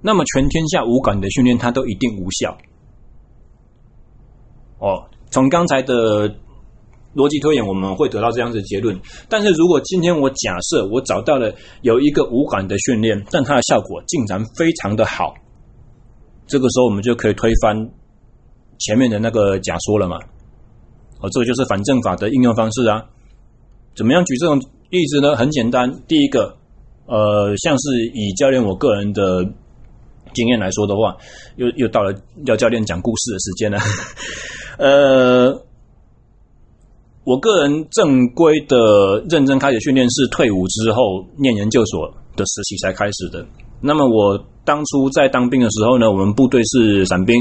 [0.00, 2.56] 那么全天下无感的训练它都一定无效。
[4.78, 6.34] 哦，从刚才的。
[7.14, 9.00] 逻辑推演，我们会得到这样子的结论。
[9.28, 15.32] 但是如果今天我假设我找到了有一个无感的训练，但它的效果竟然非常的好，
[16.48, 17.88] 这个时候我们就可以推翻
[18.80, 20.18] 前面的那个假说了嘛？
[21.20, 23.06] 哦，这个就是反证法的应用方式啊。
[23.94, 24.60] 怎么样举这种
[24.94, 25.34] 例子呢？
[25.34, 26.56] 很简单，第一个，
[27.06, 29.44] 呃，像是以教练我个人的
[30.32, 31.16] 经验来说的话，
[31.56, 32.14] 又又到了
[32.46, 33.78] 要教练讲故事的时间了，
[34.78, 35.64] 呃。
[37.26, 38.76] 我个人正规的
[39.30, 43.46] 认真开始训练是退伍之后念研究所的时期才开始的。
[43.80, 47.34] 那么我当初在当兵的时候呢，我们部队是伞兵，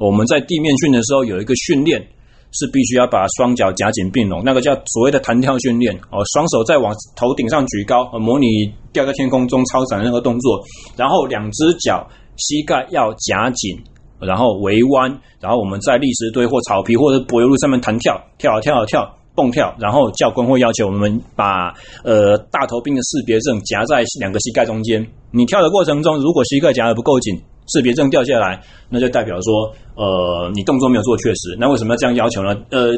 [0.00, 2.04] 我们在地面训的时候有一个训练
[2.52, 8.46] 是必须要把双脚夹紧并拢，那个叫所谓的弹跳训练哦，双手再往头顶上举高，模拟
[8.92, 10.60] 吊在天空中超伞的那个动作，
[10.96, 13.76] 然后两只脚膝盖要夹紧，
[14.20, 19.14] 然后微弯，然后我们在砾石堆或草皮或者柏油路上面弹跳，跳啊跳啊跳。
[19.38, 25.06] 蹦跳，然后教官会要求我们把呃大头兵的识别证夹在两个膝盖中间。
[25.30, 31.56] 你跳的过程中，如果膝盖夹得不够紧，识别证掉下来，那就代表说呃你动作没有做确实。
[31.58, 32.54] 那为什么要这样要求呢？
[32.70, 32.96] 呃，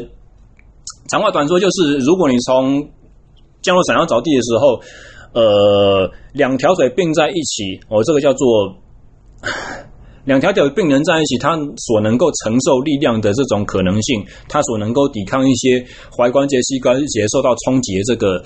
[1.07, 2.89] 长话短说就是，如果你从
[3.61, 4.81] 降落伞要着地的时候，
[5.33, 8.75] 呃两条腿并在一起，哦这个叫做。
[10.23, 15.83] 两条脚并能在一起，它所能够承受力量的这种可能性，它所能够抵抗一些
[16.15, 18.37] 踝关节、膝关节受到冲击的这个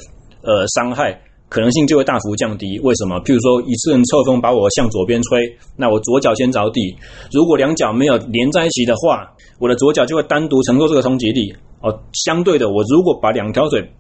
[0.42, 2.80] 呃伤害，可能性就会大幅降低。
[2.80, 3.20] 为什么？
[3.22, 6.96] 譬如说，一阵侧风把我向左边吹，那我左脚先着地。
[7.32, 11.54] 如果两脚没有连在一起的话，我的左脚就会单独承受这个冲击力。
[11.82, 13.92] 哦，相对的，我如果把两条腿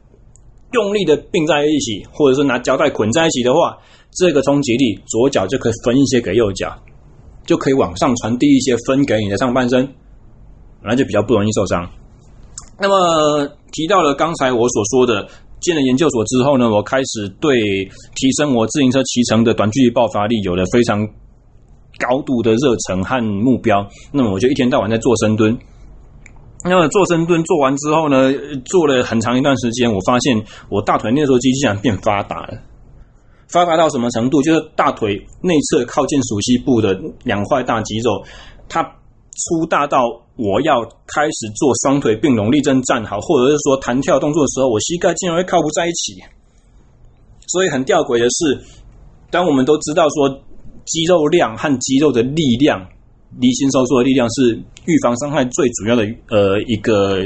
[0.71, 3.77] 用力的并在一起，或者是拿胶带捆在一起的话，
[4.11, 6.75] 这个冲击力左脚就可以分一些给右脚。
[7.45, 9.87] 就可以往上传递一些分给你的上半身，
[10.83, 11.87] 那就比较不容易受伤。
[12.79, 15.27] 那么提到了刚才我所说的
[15.65, 17.57] 进了研究所之后呢，我开始对
[18.15, 21.03] 提升我自行车骑乘的短距离爆发力有了非常
[21.97, 23.85] 高度的热忱和目标。
[24.11, 25.57] 那么我就一天到晚在做深蹲。
[26.63, 28.31] 那么做深蹲做完之后呢，
[28.65, 32.57] 做了很长一段时间，我发现我大腿内收肌竟然变发达了。
[33.47, 34.41] 发达到什么程度？
[34.41, 38.23] 就是大腿内侧靠近鼠蹊部的两块大肌肉，
[38.67, 39.99] 它粗大到
[40.37, 46.21] 我要开始做双腿并拢立正站好，或者是说弹跳动作的时候，我膝盖竟然会靠不在一起。
[47.47, 48.59] 所以很吊诡的是，
[49.31, 50.29] 当我们都知道说
[50.85, 52.85] 肌肉量和肌肉的力量，
[53.39, 57.23] 离心收缩的力量是预防伤害最主要的呃一个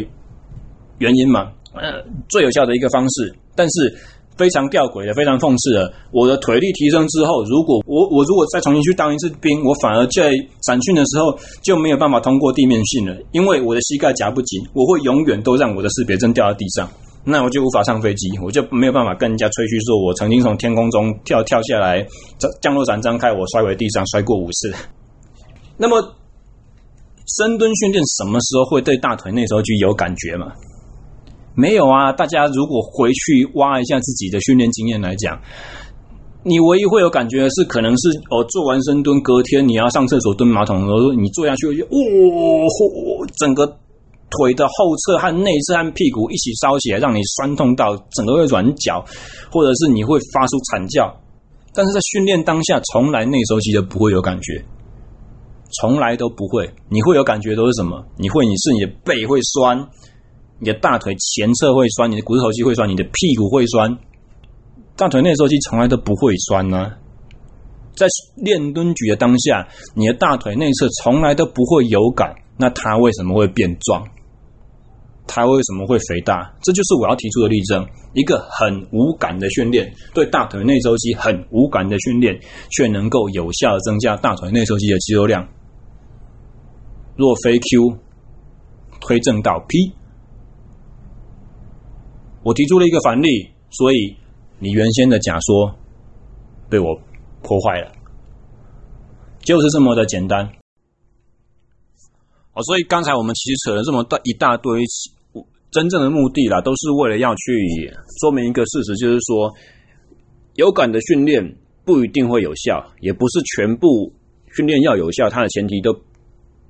[1.00, 3.98] 原因嘛，呃最有效的一个方式，但是。
[4.40, 5.92] 非常吊诡的，非常讽刺的。
[6.12, 10.32] 我的腿力提升之后，如果我我如果再重新去当一次兵，我反而在
[10.64, 16.90] 展训的时候就没有办法通过地面训了，因为我的膝盖夹不紧，我会永远都让我的识别针掉到地上，
[17.26, 22.08] 那我就无法上飞机，我就没有办法跟人家吹嘘说我曾经从天空中跳跳下来，
[22.62, 24.74] 降落伞张开，我摔回地上，摔过五次。
[25.76, 26.02] 那么
[27.38, 30.48] 深蹲训练什么时候会对大腿内收肌有感觉吗？
[31.60, 35.38] 没有啊，大家如果回去挖一下自己的训练经验来讲，
[36.44, 41.88] 你唯一会有感觉的是，可能是哦，做完深蹲，隔天你要上厕所蹲马桶的时候，你坐下去，哦，
[43.38, 49.04] 整个腿的后侧和内侧和屁股一起烧起来，让你酸痛到整个会软脚，
[49.52, 51.14] 或者是你会发出惨叫。
[51.74, 54.64] 但是在训练当下，从来内收肌都不会有感觉，
[55.82, 56.70] 从来都不会。
[56.88, 58.02] 你会有感觉都是什么？
[58.18, 59.78] 你会，你是你的背会酸。
[60.60, 63.98] 你的大腿前侧会酸，你的股四头肌会酸，你的屁股会酸，
[64.96, 66.92] 大腿内收肌从来都不会酸呢、
[67.96, 68.06] 在
[68.36, 74.06] 练蹲举的当下，你的大腿内侧从来都不会有感，那它为什么会变壮？
[75.26, 76.54] 它为什么会肥大？
[76.62, 82.38] 这就是我要提出的例证：一个很无感的训练，对大腿内收肌很无感的训练，
[82.72, 85.48] 却能够有效的增加大腿内收肌的肌肉量。
[87.16, 87.98] 若非 Q，
[89.00, 89.94] 推正到 P。
[92.50, 94.16] 我提出了一个反例，所以
[94.58, 95.76] 你原先的假说
[96.68, 97.00] 被我
[97.44, 97.92] 破坏了，
[99.42, 100.50] 就是这么的简单。
[102.54, 104.82] 哦，所以刚才我们其实扯了这么大一大堆，
[105.70, 109.54] 真正的目的啦，都是为了要去说明一个事实，就是说
[110.56, 114.12] 有感的训练不一定会有效，也不是全部
[114.56, 115.94] 训练要有效，它的前提都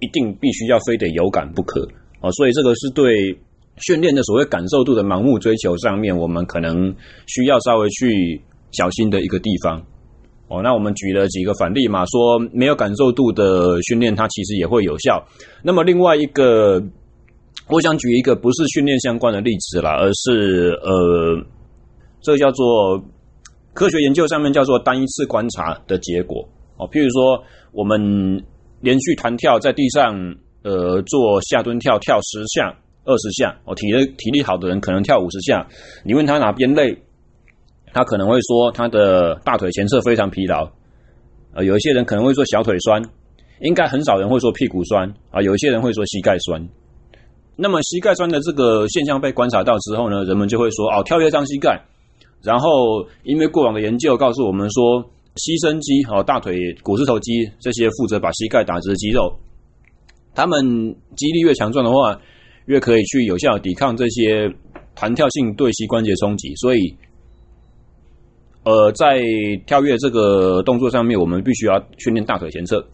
[0.01, 1.87] 一定必须要非得有感不可。
[2.19, 3.39] 哦，所以这个是对。
[3.79, 6.93] 训练的所谓感受度的盲目追求上面，我们可能
[7.27, 9.81] 需要稍微去小心的一个地方。
[10.47, 15.23] 哦，那我们举了几个反例嘛，说没有感受度的训练，它其实也会有效。
[15.63, 16.81] 那么另外一个，
[17.69, 21.45] 我想举一个不是训练相关的例子啦，而是呃，
[22.21, 22.99] 这个叫做
[23.73, 26.43] 科学研究上面叫做单一次观察的结果。
[26.77, 28.43] 哦，譬如说我们
[28.81, 32.75] 连续弹跳在地上，呃，做下蹲跳跳十下。
[33.09, 35.67] 二十下，哦，体力体力好的人可能跳五十下。
[36.05, 36.95] 你问他哪边累，
[37.91, 40.69] 他可能会说他的大腿前侧非常疲劳。
[41.55, 43.01] 呃，有一些人可能会说小腿酸，
[43.61, 45.41] 应该很少人会说屁股酸啊。
[45.41, 46.69] 有一些人会说膝盖酸。
[47.55, 51.81] 那么膝盖酸的这个现象被观察到之后呢，人们就会说哦，跳跃伤膝盖。
[52.43, 52.69] 然后
[53.23, 55.03] 因为过往的研究告诉我们说，
[55.37, 59.35] 膝伸肌哦，大腿股四头肌这些负责把膝盖打直的肌肉，
[60.35, 62.21] 他们肌力越强壮的话。
[62.69, 64.47] 越可以去有效抵抗这些
[64.93, 66.95] 弹跳性对膝关节冲击，所以，
[68.63, 69.19] 呃，在
[69.65, 72.87] 跳跃这个动作上面，我们必须要训练大腿前侧。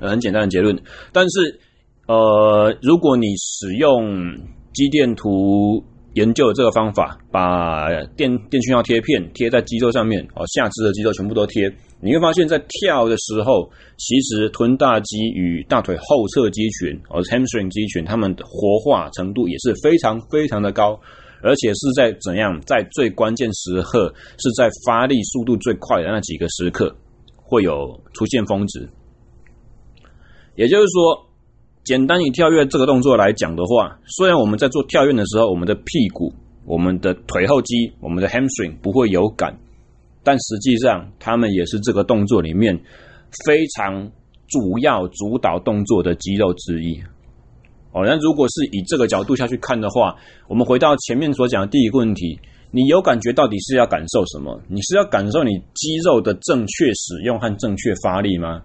[0.00, 0.76] 很简单的结论，
[1.12, 1.60] 但是，
[2.08, 4.34] 呃，如果你使用
[4.74, 5.84] 肌电图
[6.14, 11.72] 研究了这个方法，把电电讯号贴片贴在肌肉上面，哦，下肢的肌肉全部都贴。
[12.00, 21.00] 你会发现在跳的时候，其实臀大肌与大腿后侧肌群，哦，hamstring 肌群，它们的活化程度也是非常非常的高，
[21.42, 26.94] 而且是在怎样，在最关键时刻，是在发力速度最快的那几个时刻，
[27.36, 28.88] 会有出现峰值。
[30.56, 31.26] 也就是说，
[31.84, 36.32] 简单以跳跃这个动作来讲的话，虽然我们在做跳跃的时候，我们的屁股、
[36.64, 39.58] 我们的腿后肌、我们的 hamstring 不会有感。
[40.22, 42.80] 但实际上，他们也是这个动作里面
[43.44, 44.08] 非常
[44.46, 46.96] 主要主导动作的肌肉之一。
[47.90, 50.14] 哦，那如果是以这个角度下去看的话，
[50.46, 52.38] 我们回到前面所讲的第一个问题：
[52.70, 54.58] 你有感觉到底是要感受什么？
[54.68, 58.62] 你是要感受你肌肉的正确使用和正确发力吗？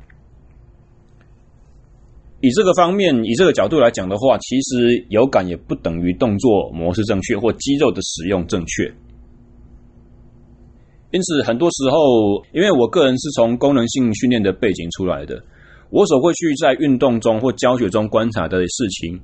[2.40, 8.94] 以这个方面，以这个角度来讲的话，其实有感也不等于动作模式正确或肌肉的使用正确。
[11.12, 15.42] 因此，很多时候，因为我个人是从功能性训练的背景出来的，
[15.90, 19.20] 我所会去在运动中或教学中观察的事情，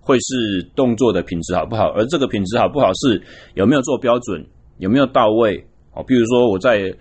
[0.00, 3.20] 会是动作的品质好不好，而这个品质好不好是
[3.54, 4.46] 有没有做标准，
[4.78, 5.62] 有没有到位。
[5.92, 6.94] 哦，比如说我在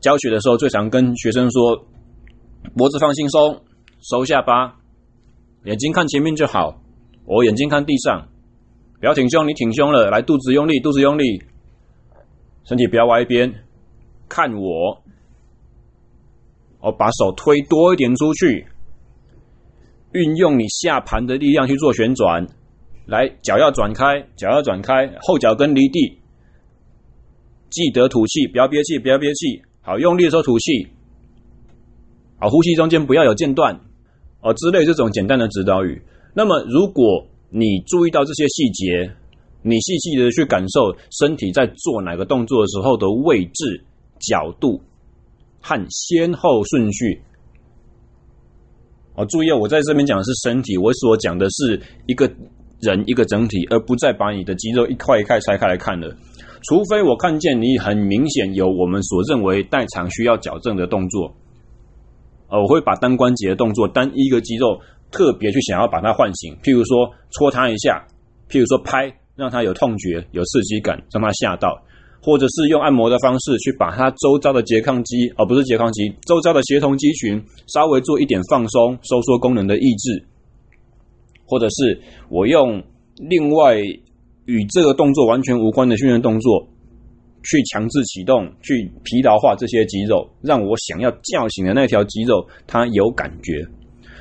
[0.00, 1.84] 教学的时候，最常跟学生说，
[2.76, 3.58] 脖子放轻松。
[4.04, 4.76] 收下巴，
[5.64, 6.78] 眼睛看前面就好。
[7.24, 8.28] 我眼睛看地上，
[9.00, 11.42] 不要挺胸，你挺胸了，来肚子用力，肚子用力，
[12.64, 13.64] 身体不要歪一边，
[14.28, 15.02] 看我。
[16.80, 18.66] 我把手推多一点出去，
[20.12, 22.46] 运用你下盘的力量去做旋转。
[23.06, 26.18] 来，脚要转开，脚要转开，后脚跟离地。
[27.70, 29.62] 记得吐气，不要憋气，不要憋气。
[29.80, 30.88] 好，用力的时候吐气。
[32.38, 33.80] 好，呼吸中间不要有间断。
[34.44, 36.02] 哦，之类这种简单的指导语。
[36.34, 39.10] 那么，如果你注意到这些细节，
[39.62, 43.82] 你细细的去感受身体在做哪个动作的时候的位置、
[44.20, 44.82] 角度
[45.62, 47.22] 和先后顺序。
[49.14, 52.30] 哦，注意哦，我在这边讲的是身体，我所讲的是一个
[52.80, 56.14] 人一个整体，而不再把你的肌肉一块一块拆开来看了。
[56.68, 61.34] 除非我看见你很明显有我们所认为代偿需要矫正的动作。
[62.58, 64.80] 我会把单关节的动作，单一个肌肉
[65.10, 68.04] 特别去想要把它唤醒，譬如说戳它一下，
[68.48, 71.76] 譬如说拍，让它有痛觉、有刺激感，让它吓到，
[72.22, 80.24] 或者是用按摩的方式去把它周遭的拮抗肌，而、哦、不是拮抗肌，周遭的协同肌群稍微做一点放松、收缩功能的抑制，
[81.46, 82.82] 或者是我用
[83.16, 83.76] 另外
[84.46, 86.68] 与这个动作完全无关的训练动作。
[87.44, 93.64] 去强制启动，去疲劳化这些肌肉，让我想要叫醒的那条肌肉它有感觉。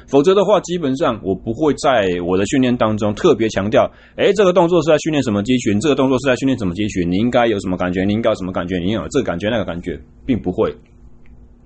[0.05, 10.75] 否则的话，基本上我不会在我的训练当中特别强调，诶，这个动作是在训练什么肌群，这个动作是在训练什么肌群，你应该有什么感觉，你应该有什么感觉，你有这个感觉那个感觉，并不会。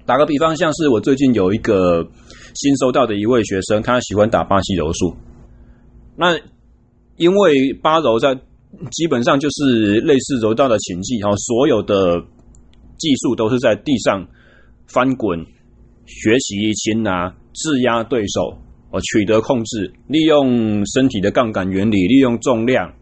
[0.06, 2.08] 打个比方，像是我最近有一个
[2.54, 5.18] 新收到的一位学生，他喜欢打巴西柔术，
[6.16, 6.38] 那
[7.18, 8.38] 因为巴柔在。
[8.92, 12.22] 基本上就是类似柔道的擒技，哈，所有的
[12.98, 14.28] 技术都是在地上
[14.88, 15.40] 翻滚、
[16.06, 18.58] 学习擒拿、制压对手，
[18.92, 22.94] 哦，取得控制，利用身体的杠杆原理，利用重量，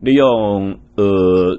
[0.00, 1.56] 利用呃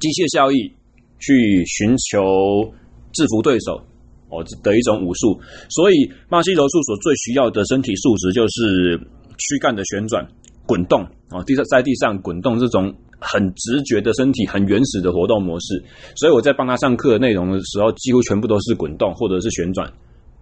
[0.00, 0.70] 机械效益
[1.18, 2.72] 去寻求
[3.12, 3.80] 制服对手，
[4.28, 5.40] 哦的一种武术。
[5.70, 9.00] 所以巴西柔术所最需要的身体素质就是
[9.38, 10.26] 躯干的旋转。
[10.68, 11.00] 滚动
[11.30, 15.82] 啊，地上在地上滚动这种很直觉的身体、很原始的活动模式，
[16.14, 19.90] 所以我在帮他上课的内容的时候，几乎全部都是滚动或者是旋转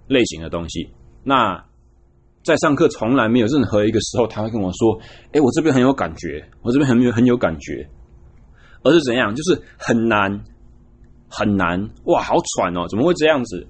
[0.08, 0.90] 类型的东西。
[1.22, 1.64] 那
[2.42, 4.98] 在上课从来没有任何一个时候他会跟我说
[5.30, 7.88] ：“诶，我这边很有感觉，我这边很有很有感觉。”
[8.82, 9.32] 而是怎样？
[9.32, 10.44] 就是很难
[11.28, 12.86] 很难哇，好喘哦！
[12.88, 13.66] 怎么会这样子？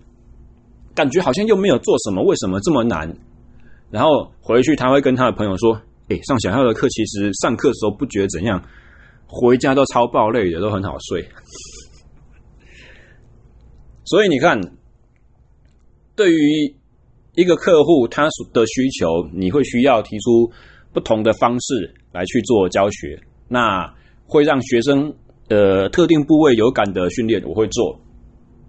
[0.95, 3.15] 感觉好像又没有做什么，为什么这么难？
[3.91, 5.79] 然后回去他会跟他的朋友说。
[6.09, 8.63] 哎，上小校的课，其实上课的时候不觉得怎样，
[9.27, 11.29] 回家都超爆累的，都很好睡。
[14.05, 14.61] 所以你看，
[16.15, 16.77] 对于
[17.35, 20.49] 一个客户他的需求，你会需要提出
[20.93, 23.21] 不同的方式来去做教学。
[23.49, 23.93] 那
[24.27, 25.13] 会让学生
[25.49, 27.99] 呃特定部位有感的训练，我会做，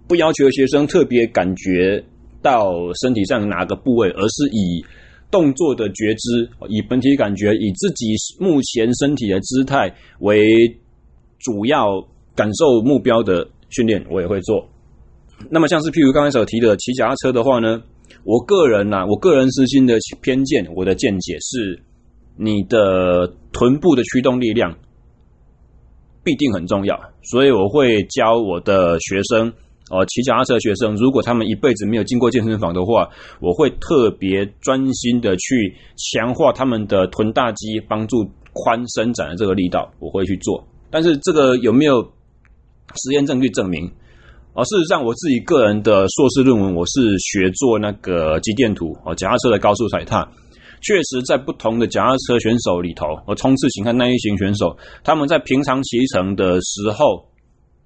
[0.08, 2.04] 不要求学生特别感觉
[2.42, 4.84] 到身体上哪个部位，而是以。
[5.30, 10.78] 动作的觉知，以本体感觉，以自己目前身体的姿态为
[11.38, 14.68] 主要感受目标的训练，我也会做。
[15.50, 17.82] 那么，像是譬如刚才所提的骑脚踏车的话呢，
[18.24, 21.82] 我个人呐、啊，我个人私心的偏见，我的见解是，
[22.36, 24.76] 你的臀部的驱动力量
[26.24, 29.52] 必定很重要，所以我会教我的学生。
[29.90, 33.08] 哦，骑脚踏车的学生，如果他们一辈子没有进过健身房的话，
[33.40, 38.22] 我会特别专心的去强化他们的臀大肌，帮助
[38.52, 40.62] 髋伸展的这个力道，我会去做。
[40.90, 43.90] 但是这个有没有实验证据证明？
[44.52, 50.28] 哦，事实上，我自己个人的硕士论文，我是学做那个肌电图哦，脚踏车的高速踩踏，
[50.82, 57.24] 确实在不同的脚踏车选手里头，哦，冲刺型和耐力型选手，他们在平常骑乘的时候。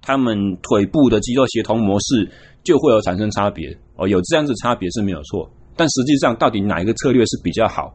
[0.03, 2.29] 他们腿部的肌肉协同模式
[2.63, 7.93] 就会有产生差别哦，有这样子差别是没有错，但实际上到底哪一个策略是比较好，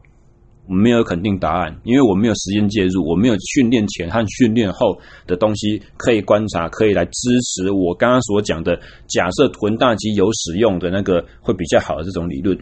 [0.67, 4.97] 我没有肯定答案，因为我没有实验介入，我没有训练前和训练后
[5.27, 8.75] 的东西可以观察，可以来支持我刚刚所讲的
[9.07, 12.57] 假设臀大肌有使用的那个会比较好的这种理论。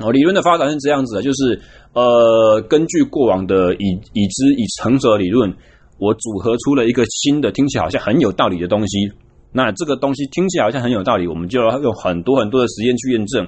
[0.00, 1.60] 哦，理论的发展是这样子的，就是
[1.92, 5.54] 呃，根据过往的已已知已成熟的理论，
[6.02, 9.12] 我组合出了一个新的，听起来好像很有道理的东西。
[9.52, 13.46] 那这个东西听起来好像很有道理，我们就要用很多很多的实验去验证。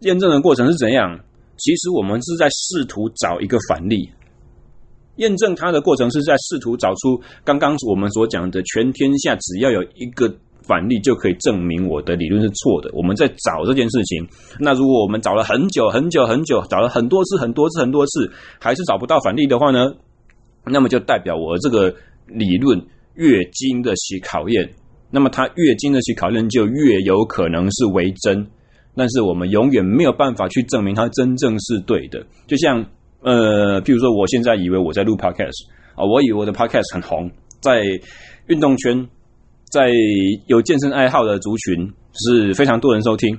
[0.00, 1.18] 验证的过程是怎样？
[1.56, 4.10] 其实我们是在试图找一个反例。
[5.16, 10.32] 验证它的过程是在试图找出刚刚我们所讲的全天下只要有一个。
[10.68, 12.90] 反例就可以证明我的理论是错的。
[12.92, 14.28] 我们在找这件事情，
[14.60, 18.30] 那如果我们找了很久很久很久，找了很多次很多次很多次，
[18.60, 19.94] 还是找不到反例的话呢？
[20.68, 21.94] 那么就代表我这个
[22.26, 22.80] 理论
[23.14, 24.68] 越经得起考验，
[25.10, 28.46] 那么它越经得起考验，就越有可能是为真。
[28.96, 32.26] 但是我们永远没有办法去证明它真正是对的。
[32.46, 32.84] 就像
[33.20, 37.82] 呃，譬如说，我现在以为我在录 podcast 啊，我以为我的 podcast 很红，在
[38.46, 39.08] 运动圈。
[39.70, 39.90] 在
[40.46, 43.38] 有健身爱好的族群是非常多人收听，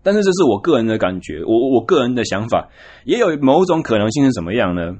[0.00, 2.68] 但是这是我个人的感觉，我我个人的想法，
[3.04, 4.94] 也有某种可能性是怎么样呢？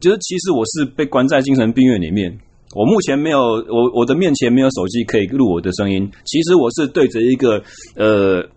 [0.00, 2.38] 就是其实我是被关在精神病院里面，
[2.74, 7.62] 我目前没有我我的面前没有手机可以录我的声音，其实我是对着一个
[7.96, 8.48] 呃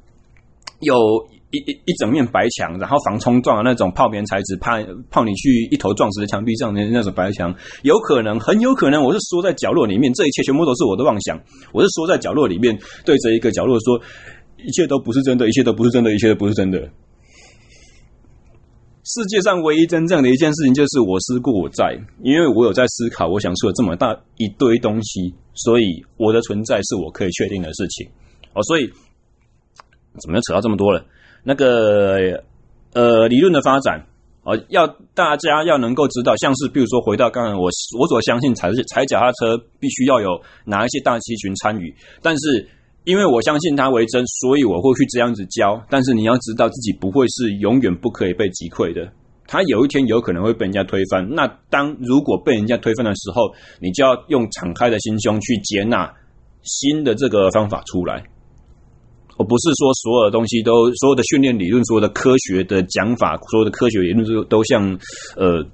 [0.79, 1.27] 有。
[1.53, 4.81] 一一一整面白墙，然后防冲撞的那种泡棉材质，怕
[5.11, 11.39] 怕你去一头撞死在墙壁上的那种白墙，有可能，很有可能，我是缩在角落里面，这一切全部都是我的妄想。
[11.71, 12.75] 我是缩在角落里面，
[13.05, 14.01] 对着一个角落说，
[14.65, 16.89] 一切都不是真的，一切都不是真的，一切都不是真的。
[19.13, 28.09] 世界上唯一真正的一件事情，就是我思故我在，因为我有在思考，我想出了这么大一堆东西，所以我的存在是我可以确定的事情。
[28.53, 28.87] 哦，所以
[30.19, 31.05] 怎么又扯到这么多了？
[31.43, 32.41] 那个
[32.93, 34.07] 呃，理论的发展
[34.43, 42.67] 啊，要大家要能够知道，像是比如说回到刚才我我所相信踩踩脚踏车必须要有哪一些大肌群参与，但是
[43.05, 45.81] 因为我相信它为真，所以我会去这样子教。
[45.89, 49.11] 但是你要知道自己不会是永远不可以被击溃的，
[49.45, 51.27] 它有一天有可能会被人家推翻。
[51.29, 56.13] 那当如果被人家推翻的时候，你就要用敞开的心胸去接纳
[56.63, 58.23] 新的这个方法出来。
[59.35, 64.97] 我不是说所有的东西都，所有的训练理论，所有的科学的讲法，所有的科学理论都都像
[65.35, 65.65] 呃，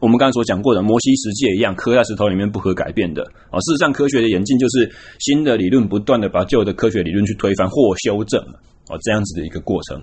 [0.00, 3.60] 我们刚才所讲过的摩西十诫一样，刻在石头里面不可改变的啊。
[3.60, 4.90] 事实上，科学的演进就是
[5.20, 8.40] 新的理论不断的把旧的科学理论去推翻或修正
[8.88, 10.02] 哦，这样子的一个过程。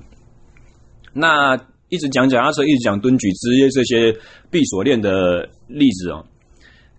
[1.14, 4.16] 那一直讲脚踏车，一直讲蹲举这些这些
[4.52, 6.24] 闭锁链的例子哦。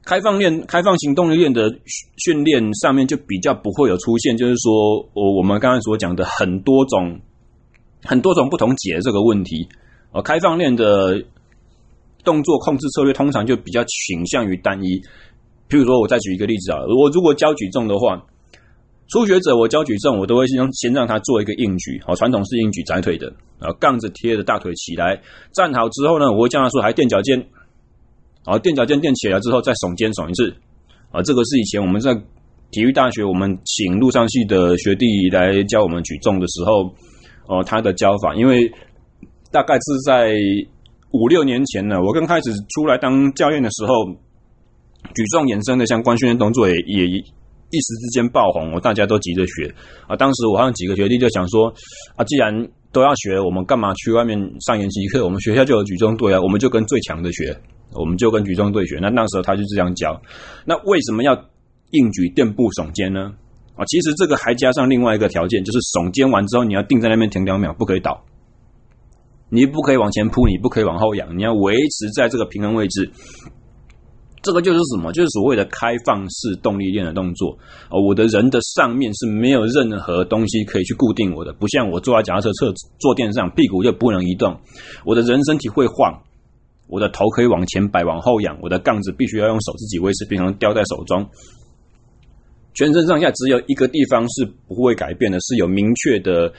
[0.04, 1.70] 开放链、开放型动力链的
[2.16, 7.20] 训练上面就比较不会有出现，就是说，我我们刚才所讲的很多种、
[8.02, 9.68] 很多种不同解这个问题。
[10.12, 11.22] 呃，开放链的
[12.28, 15.00] 动作控制策略通常就比较倾向于单一。
[15.70, 18.22] 譬如说，我再举一个例子啊，我如果教举重的话，
[19.08, 25.18] 初学者我教举重，我都会先先让他做一个硬举，好，传统式硬举窄腿的，然后杠子贴着大腿起来，
[25.54, 27.42] 站好之后呢，我会叫他说还垫脚尖。
[28.44, 30.54] 好，垫脚尖垫起来之后，再耸肩耸一次。
[31.10, 32.14] 啊，这个是以前我们在
[32.70, 36.92] 体育大学，我们请陆上系的学弟来教我们举重的时候，
[37.46, 38.34] 哦，他的教法。
[38.34, 38.70] 因为
[39.50, 40.34] 大概是在
[41.12, 43.92] 五六年前呢，我刚开始出来当教练的时候，
[45.14, 49.74] 举重衍生的相关训练动作也也一时之间爆红，我大家都急着学。
[50.06, 51.72] 啊，当时我好像几个学弟就想说，
[52.16, 55.24] 啊，既然都要学，我们干嘛去外面上研习课？
[55.26, 57.58] 我们学校就有举重队啊，我们就跟最强的学。
[57.94, 60.20] 我们就跟举重队学，那那时候他就这样教。
[60.66, 61.32] 那为什么要
[61.92, 63.32] 硬举垫步耸肩呢？
[63.76, 68.22] 啊，其实这个还加上另外一个条件，就是耸肩完之后，你要定在那边停两秒，不可以倒。
[69.50, 73.10] 你不可以往前扑，你不可以往后仰，你要维持在这个平衡位置。
[74.40, 75.12] 这个就是什么？
[75.12, 77.58] 就是所谓的开放式动力链的动作。
[77.88, 84.60] 啊，我的人的上面是没有任何东西可以去固定我的，不像我坐在脚踏车侧坐垫上，屁股就不能移动，
[85.04, 86.22] 我的人身体会晃。
[86.86, 91.28] 我的头可以往前摆，往后仰，我的杠子必须要用手自己维持平衡，叼在手中。
[92.72, 96.50] 全身上下只有一个地方是不会改变的，是有明确的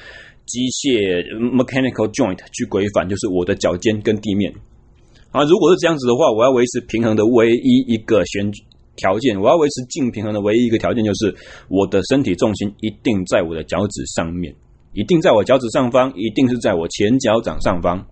[0.50, 4.52] 机械 mechanical joint 去规范，就是我的脚尖跟地面。
[5.30, 8.52] 啊，如果是这样子的话，我要维持平衡的唯一一个选
[8.98, 11.36] 条件，我要维持静平衡的唯一一个条件，就是
[11.70, 14.54] 我的身体重心一定在我的脚趾上面，
[14.94, 18.04] 一定在我脚趾上方，一定是在我前脚掌上方。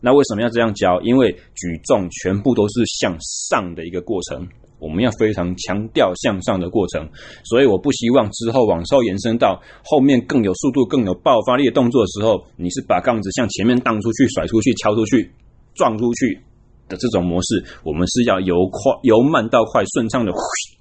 [0.00, 1.00] 那为什么要这样教？
[1.02, 4.46] 因为举重全部都是向上的一个过程，
[4.78, 7.08] 我们要非常强调向上的过程，
[7.44, 15.30] 所以我不希望之后往后延伸到后面更有速度、更有爆发力的动作的时候，你是把杠子向前面荡出去、甩出去、敲出去、
[15.74, 16.40] 撞出去
[16.88, 17.64] 的这种模式。
[17.82, 20.32] 我们是要由快由慢到快，顺畅的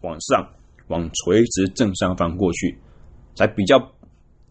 [0.01, 0.47] 往上
[0.87, 2.77] 往垂直正上方过去，
[3.35, 3.79] 才比较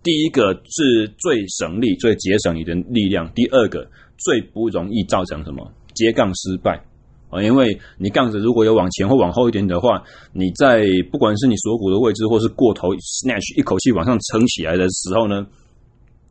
[0.03, 3.89] 第一个是最省力、最节省你的力量；第二个
[4.19, 6.85] 最不容易造成什么接杠失败
[7.31, 10.03] 啊，因为你杠子如果有往前或往后一点的话，
[10.33, 15.47] 你在不管是你锁骨的位置，或是过头 snatch 一口气往上撑起来的时候呢，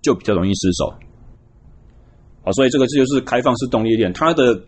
[0.01, 0.93] 就比较容易失手。
[2.43, 4.59] 好，所以这个这就是开放式动力链，它的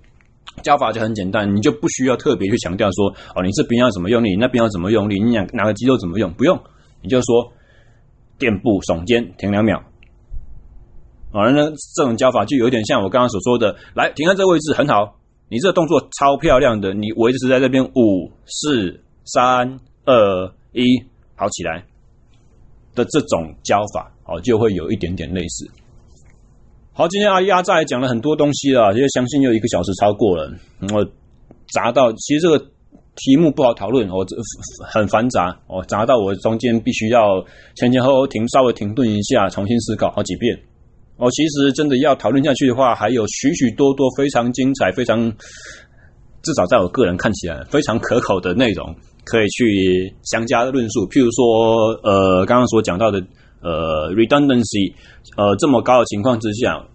[0.63, 6.59] 教法就很简单，你就不需要特别去强调说，哦，你这边要怎么用力，那边要怎么用力，你哪哪个肌肉怎么用，不用，
[7.01, 7.53] 你就说。
[8.39, 9.81] 垫步耸肩，停两秒。
[11.31, 15.17] 好了呢，这种教法就有点像我刚刚所说的，来停在这个位置很好，
[15.49, 20.83] 你这个动作超漂亮的，你维持在这边五四三二一，
[21.35, 21.83] 好起来
[22.95, 25.69] 的这种教法，哦，就会有一点点类似。
[26.93, 30.51] 好，今天阿鸭在讲了很多东西了，因为相信又一个小时超过了，
[30.93, 31.05] 我
[31.73, 32.65] 砸到，其实这个。
[33.19, 34.35] 题目不好讨论，我这
[34.93, 37.43] 很繁杂，我砸到我中间必须要
[37.75, 40.55] 前前后后停，稍微停顿一下，重新思考好几遍。
[41.17, 45.31] 哦，其实真的要讨论下去的话，还有许许多多非常精彩、非常
[46.43, 48.95] 至少在我个人看起来非常可口的内容，
[49.25, 51.07] 可以去相加论述。
[51.09, 53.19] 譬如说，呃，刚刚所讲到的，
[53.61, 54.93] 呃，redundancy，
[55.35, 56.85] 呃，这么高的情况之下。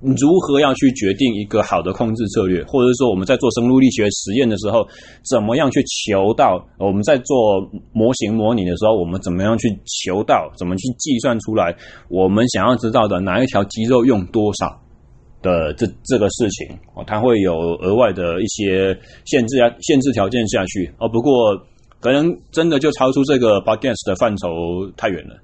[0.00, 4.86] 如何要去决定一个好的控制策略，或者是说我们在做生物力学实验的时候，
[5.28, 6.64] 怎么样去求到？
[6.78, 7.60] 我们在做
[7.92, 10.50] 模型模拟的时候，我们怎么样去求到？
[10.56, 11.76] 怎么去计算出来
[12.08, 14.80] 我们想要知道的哪一条肌肉用多少
[15.42, 16.76] 的这这个事情？
[16.94, 18.96] 哦，它会有额外的一些
[19.26, 20.90] 限制啊，限制条件下去。
[20.98, 21.54] 哦，不过
[22.00, 25.36] 可能真的就超出这个 podcast 的范畴太远了。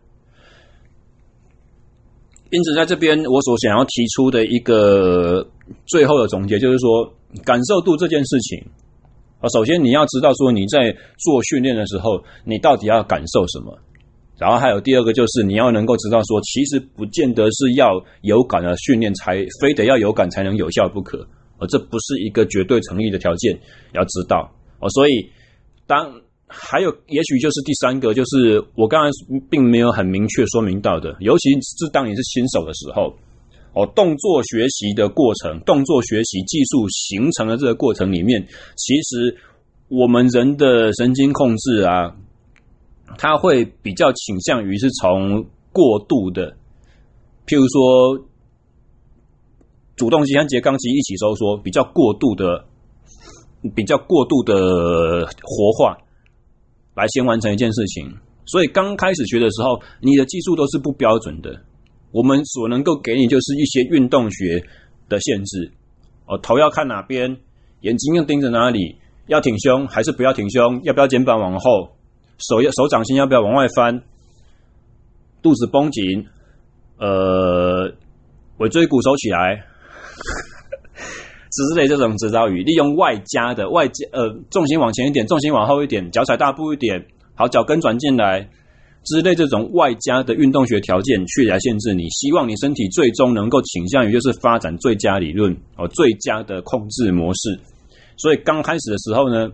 [2.51, 5.47] 因此，在这边我所想要提出的一个
[5.87, 7.13] 最后的总结，就是说，
[7.45, 8.63] 感受度这件事情
[9.41, 13.77] 啊，首先你要知道说你在做训练的时候，你到底要感受什么。
[14.39, 21.27] 然后还有第二个，就是你要能够知道说，其实不见得是要有感的训练才非得要有感才能有效不可，
[21.59, 23.59] 而这不是一个绝对成立的条件，
[23.95, 24.89] 要知道哦。
[24.91, 25.31] 所以
[25.87, 29.11] 当还有，也许就是第三个，就是我刚才
[29.51, 33.13] 并没有很明确说明到的，尤其是当你是新手的时候，
[33.75, 39.37] 哦，动作学习的过程，动作学习技术形成的这个过程里面，其实
[39.89, 42.15] 我们人的神经控制啊，
[43.19, 46.57] 它会比较倾向于是从过度的，
[47.45, 48.25] 譬如说
[49.97, 52.65] 主动肌和拮抗肌一起收缩，比较过度的，
[53.75, 55.99] 比较过度的活化。
[56.97, 58.11] 来先完成一件事情，
[58.47, 61.61] 所以刚开始学的时候，你的技术都是不标准的。
[62.11, 64.65] 我们所能够给你就是一些运动学
[65.09, 65.71] 的限制。
[66.27, 67.37] 哦，头要看哪边，
[67.83, 71.91] 眼睛要盯着哪里，要挺胸还是不要挺胸，要不要肩膀往后，
[72.39, 74.03] 手要手掌心要不要往外翻，
[75.43, 76.27] 肚子绷紧，
[76.99, 77.93] 呃，
[78.57, 79.67] 尾椎骨收起来。
[81.57, 87.03] 之类这种指导语，利用外加的外加呃重心往前一点，重心往后一点，脚踩大步一点，
[87.35, 88.47] 好，脚跟转进来
[89.05, 97.59] 之类这种外加的运动学条件去来限制你，希望你身体最终能够倾向于就是发展最佳理论哦，最佳的控制模式。
[98.19, 99.51] 所以刚开始的时候呢，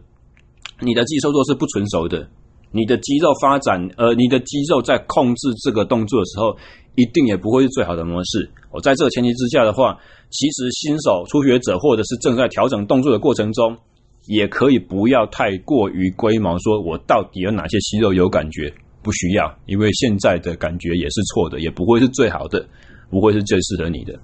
[0.80, 2.28] 你的肌收缩是不成熟的，
[2.70, 6.56] 你的肌肉发展呃，你的肌肉在控制这个动作的时候，
[6.96, 8.50] 一定也不会是最好的模式。
[8.70, 9.98] 我在这个前提之下的话。
[10.34, 13.76] 其实新手、初学者或者是正在调整动作的过程中，
[14.24, 18.72] 也可以不要太过于龟毛，说我到底有哪些肌肉有感觉？
[19.02, 22.66] 不需要，因为现在的感觉也是错的，也不会是最好的，
[23.10, 24.18] 不会是最适合你的。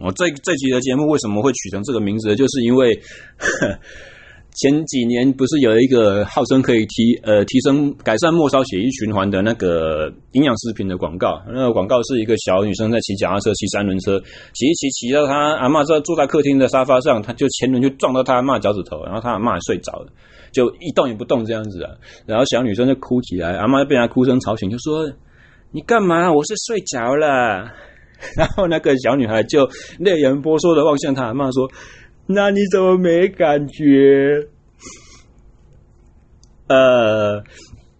[0.00, 2.34] 我这这集的节目为什么会取成这个名字？
[2.34, 3.00] 就是因为。
[4.54, 11.42] 前几年不是有一个号称可以提呃提升改善末梢血液循环的那个营养食品的广告？
[11.48, 14.16] 那个广告是一个小女生在骑脚踏车、骑三轮车，
[14.52, 20.06] 骑一骑骑到她阿嬷坐坐在客厅的沙发上，她就前轮就撞到她阿嬷脚趾头，然后她阿嬷也睡着了，
[20.52, 21.90] 就一动也不动这样子啊。
[22.24, 25.10] 然后小女生就哭起来，阿嬷就被她哭声吵醒，就说
[25.74, 26.32] ：“你干嘛？
[26.32, 27.72] 我是睡着了。”
[28.38, 31.68] 然后那个小女孩就泪眼婆娑的望向她阿嬷说。
[32.26, 34.48] 那你怎么没感觉？
[36.66, 37.42] 呃，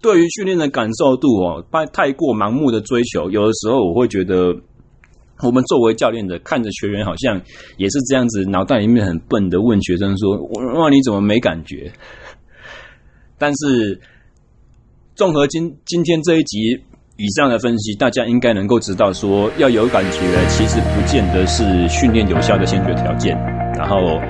[0.00, 4.54] 对于训练的感受度哦，太太过盲目的追求，有的时候我会觉得，
[5.42, 7.38] 我们作为教练的看着学员好像
[7.76, 10.38] 也是这样子，脑袋里面很笨的问学生说
[10.80, 11.92] ：“哇，你怎么没感觉？”
[13.36, 14.00] 但是，
[15.14, 16.58] 综合今今天这一集
[17.18, 20.18] 以上的分析，大家应该能够知道说，要有感觉，
[20.48, 23.63] 其实不见得是训练有效的先决条件。
[23.76, 24.20] 然后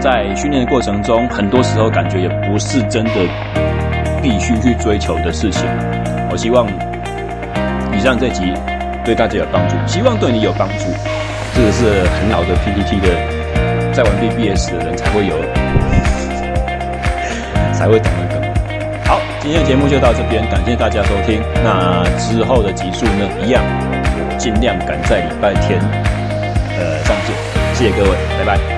[0.00, 3.10] 在训练的过程中，很多时候感觉也不是真的
[4.22, 5.66] 必须去追求的事情。
[6.30, 6.66] 我希望
[7.92, 8.52] 以上这集
[9.04, 10.86] 对大家有帮助，希望对你有帮助。
[11.54, 15.36] 这个是很老的 PPT 的，在玩 BBS 的人才会有，
[17.72, 18.42] 才会懂的梗。
[19.06, 21.40] 好，今天的节目就到这边，感谢大家收听。
[21.62, 25.78] 那之后的集数呢，一样我尽量赶在礼拜天
[26.76, 27.36] 呃上线。
[27.74, 28.73] 谢谢各位，拜拜。